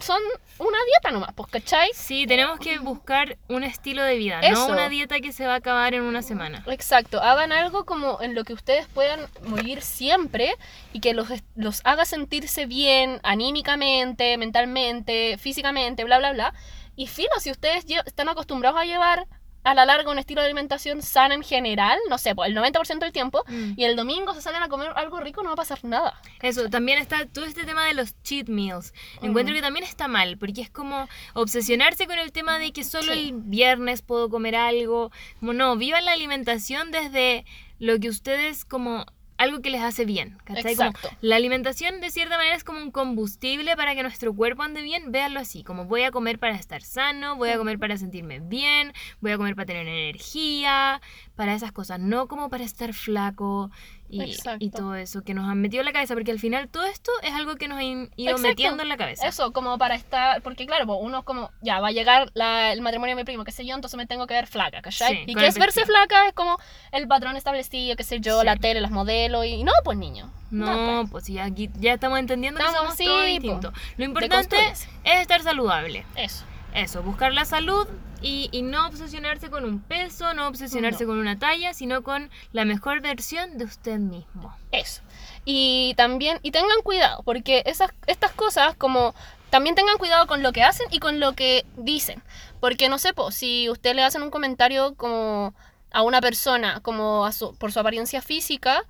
[0.00, 0.20] son
[0.58, 1.90] una dieta nomás, pues, ¿cachai?
[1.94, 4.66] Sí, tenemos que buscar un estilo de vida, Eso.
[4.68, 6.64] no una dieta que se va a acabar en una semana.
[6.66, 10.54] Exacto, hagan algo como en lo que ustedes puedan vivir siempre
[10.92, 16.54] y que los, los haga sentirse bien anímicamente, mentalmente, físicamente, bla, bla, bla.
[16.96, 19.26] Y filo, si ustedes están acostumbrados a llevar
[19.66, 23.00] a la larga un estilo de alimentación sana en general, no sé, pues el 90%
[23.00, 23.72] del tiempo, Mm.
[23.76, 26.20] y el domingo se salen a comer algo rico, no va a pasar nada.
[26.40, 28.94] Eso, también está todo este tema de los cheat meals.
[29.22, 33.12] Encuentro que también está mal, porque es como obsesionarse con el tema de que solo
[33.12, 33.28] Sí.
[33.30, 35.10] el viernes puedo comer algo.
[35.40, 37.44] Como no, vivan la alimentación desde
[37.78, 39.04] lo que ustedes como
[39.38, 40.38] algo que les hace bien.
[40.44, 40.76] ¿cachai?
[40.76, 41.10] Como Exacto.
[41.20, 45.12] la alimentación de cierta manera es como un combustible para que nuestro cuerpo ande bien.
[45.12, 48.92] Véanlo así, como voy a comer para estar sano, voy a comer para sentirme bien,
[49.20, 51.00] voy a comer para tener energía,
[51.34, 53.70] para esas cosas, no como para estar flaco
[54.08, 56.84] y, y todo eso que nos han metido en la cabeza, porque al final todo
[56.84, 58.42] esto es algo que nos han ido Exacto.
[58.48, 59.26] metiendo en la cabeza.
[59.26, 62.80] Eso, como para estar, porque claro, pues, uno como, ya va a llegar la- el
[62.82, 65.16] matrimonio de mi primo, qué sé yo, entonces me tengo que ver flaca, ¿cachai?
[65.16, 66.58] Sí, y que es verse flaca, es como
[66.92, 68.46] el patrón establecido, qué sé yo, Sí.
[68.46, 70.30] la tele, las modelos, y no, pues niño.
[70.50, 73.72] No, pues sí, aquí ya estamos entendiendo que Estamos somos todos así, distintos.
[73.72, 73.78] po.
[73.96, 76.04] Lo importante es estar saludable.
[76.14, 76.44] Eso.
[76.76, 77.88] Eso, buscar la salud
[78.20, 81.08] y, y no obsesionarse con un peso, no obsesionarse No.
[81.08, 84.54] con una talla, sino con la mejor versión de usted mismo.
[84.72, 85.00] Eso.
[85.46, 89.14] Y también, y tengan cuidado, porque esas, estas cosas como...
[89.48, 92.20] También tengan cuidado con lo que hacen y con lo que dicen.
[92.60, 95.54] Porque no sé, po, si usted le hacen un comentario como
[95.92, 98.82] a una persona, como a su- por su apariencia física,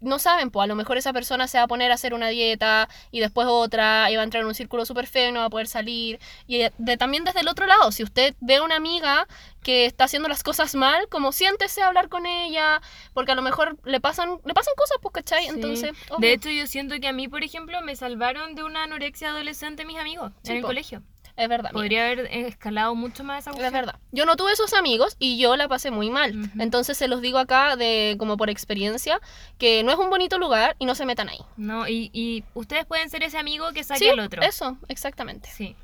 [0.00, 2.28] no saben, pues a lo mejor esa persona se va a poner a hacer una
[2.28, 5.40] dieta y después otra, y va a entrar en un círculo súper feo y no
[5.40, 6.18] va a poder salir.
[6.46, 9.26] Y de- de- también desde el otro lado, si usted ve a una amiga
[9.62, 12.80] que está haciendo las cosas mal, como siéntese a hablar con ella,
[13.12, 15.42] porque a lo mejor le pasan, le pasan cosas, pues, ¿cachai?
[15.44, 15.48] Sí.
[15.50, 19.30] Entonces, De hecho, yo siento que a mí, por ejemplo, me salvaron de una anorexia
[19.30, 20.68] adolescente mis amigos Sí, en el po.
[20.68, 21.02] colegio.
[21.38, 21.70] Es verdad.
[21.70, 21.72] mira.
[21.72, 23.72] Podría haber escalado mucho más esa Es cuestión.
[23.72, 23.98] verdad.
[24.12, 26.50] Yo no tuve esos amigos y yo la pasé muy mal.
[26.58, 29.20] Entonces se los digo acá de como por experiencia
[29.56, 31.38] que no es un bonito lugar y no se metan ahí.
[31.56, 34.42] No, y, y ustedes pueden ser ese amigo que saque Sí, al otro.
[34.42, 35.48] eso, exactamente.
[35.50, 35.74] Sí.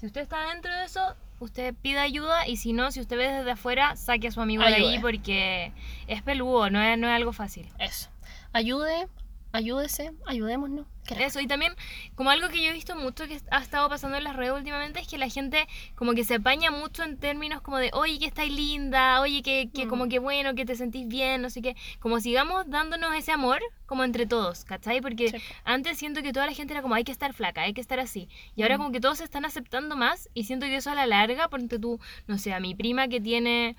[0.00, 1.00] Si usted está dentro de eso,
[1.38, 4.62] usted pida ayuda y si no, si usted ve desde afuera, saque a su amigo
[4.64, 5.72] de ahí porque
[6.08, 7.70] es peludo, no es, no es algo fácil.
[7.78, 8.10] Eso.
[8.52, 9.08] Ayude,
[9.54, 10.86] ayúdese, ayudémonos.
[11.18, 11.72] Eso, y también
[12.14, 15.00] como algo que yo he visto mucho que ha estado pasando en las redes últimamente
[15.00, 18.24] es que la gente como que se apaña mucho en términos como de, oye, que
[18.24, 19.88] estáis linda, oye, que, que Mm.
[19.90, 21.76] como que bueno, que te sentís bien, no sé qué.
[22.00, 25.02] Como sigamos dándonos ese amor como entre todos, ¿cachai?
[25.02, 25.36] Porque Sí.
[25.64, 28.00] antes siento que toda la gente era como, hay que estar flaca, hay que estar
[28.00, 28.28] así.
[28.56, 28.78] Y ahora Mm.
[28.80, 31.78] como que todos se están aceptando más y siento que eso a la larga, ponte
[31.78, 33.76] tú, no sé, a mi prima que tiene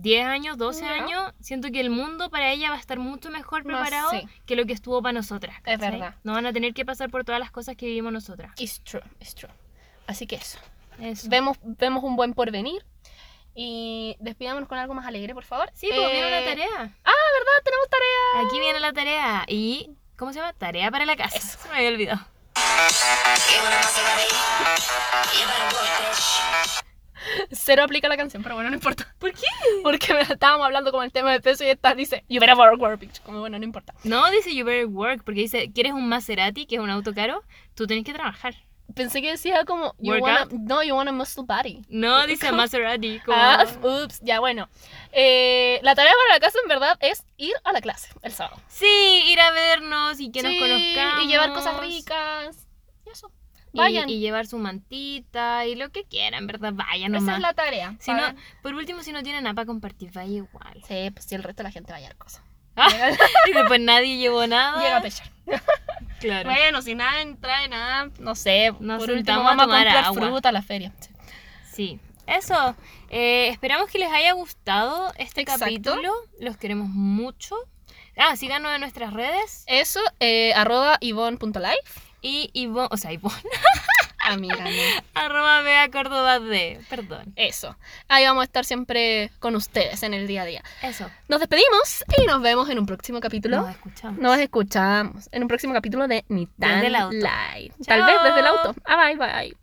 [0.00, 0.92] 10 años, 12 Ya.
[0.92, 4.26] años, siento que el mundo para ella va a estar mucho mejor preparado sí.
[4.46, 5.56] que lo que estuvo para nosotras.
[5.64, 6.16] Es verdad.
[6.24, 8.52] No van a tener que pasar por todas las cosas que vivimos nosotras.
[8.58, 9.50] It's true, it's true.
[10.06, 10.58] Así que eso.
[11.00, 11.28] Eso.
[11.28, 12.84] Vemos, vemos un buen porvenir.
[13.56, 15.70] Y despidámonos con algo más alegre, por favor.
[15.74, 16.66] Sí, pues viene una Eh, tarea.
[17.04, 17.62] Ah, ¿verdad?
[17.64, 18.46] Tenemos tarea.
[18.48, 19.44] Aquí viene la tarea.
[19.46, 19.90] Y.
[20.16, 20.52] ¿Cómo se llama?
[20.54, 21.36] Tarea para la casa.
[21.38, 21.58] Eso.
[21.62, 22.26] Se me había olvidado.
[27.52, 29.14] Cero aplica la canción, pero bueno, no importa.
[29.18, 29.46] ¿Por qué?
[29.82, 32.80] Porque me- estábamos hablando como el tema de peso y esta dice, you better work,
[32.80, 33.20] work, bitch.
[33.22, 33.94] Como bueno, no importa.
[34.04, 35.22] No, dice you better work.
[35.24, 37.42] Porque dice, ¿quieres un Maserati, que es un auto caro?
[37.74, 38.54] Tú tienes que trabajar.
[38.94, 41.80] Pensé que decía como, you wanna, no, you want a muscle body.
[41.88, 43.18] No, dice Maserati.
[43.20, 43.36] Como...
[43.36, 44.68] Ah, ups, ya bueno.
[45.12, 48.60] Eh, la tarea para la casa en verdad es ir a la clase el sábado.
[48.68, 51.24] Sí, ir a vernos y que nos conozcamos.
[51.24, 52.68] Y llevar cosas ricas.
[53.06, 53.32] Y eso.
[53.74, 54.08] Y, Vayan.
[54.08, 56.72] y llevar su mantita y lo que quieran, ¿verdad?
[56.74, 57.36] Vayan Esa nomás.
[57.36, 57.96] es la tarea.
[57.98, 58.22] Si no,
[58.62, 60.80] por último, si no tienen nada para compartir, vaya igual.
[60.88, 62.42] Sí, pues si el resto de la gente va a llevar cosas.
[63.48, 64.80] y después nadie llevó nada.
[64.82, 65.28] Llega a pechar.
[66.20, 66.48] Claro.
[66.48, 68.72] Bueno, si nadie trae nada, no sé.
[68.80, 70.22] Nos por último a vamos a tomar comprar agua.
[70.28, 70.92] fruta a la feria.
[71.00, 71.10] Sí.
[71.72, 72.00] Sí.
[72.26, 72.74] Eso.
[73.10, 75.64] Eh, esperamos que les haya gustado este Exacto.
[75.66, 76.12] capítulo.
[76.40, 77.56] Los queremos mucho.
[78.16, 79.64] Ah, síganos en nuestras redes.
[79.66, 82.00] Eso, eh, arroba ivon.life.
[82.26, 83.36] Y Ivonne, o sea, Ivonne,
[84.26, 84.70] Amiga, no.
[85.12, 86.80] arroba Bea Córdoba D.
[86.88, 87.34] Perdón.
[87.36, 87.76] Eso.
[88.08, 90.64] Ahí vamos a estar siempre con ustedes en el día a día.
[90.80, 91.10] Eso.
[91.28, 93.58] Nos despedimos y nos vemos en un próximo capítulo.
[93.58, 94.18] Nos escuchamos.
[94.18, 97.16] Nos escuchamos en un próximo capítulo de Ni tan Desde el auto.
[97.18, 97.74] light.
[97.86, 98.74] Tal vez desde el auto.
[98.86, 99.52] Ah, bye, bye.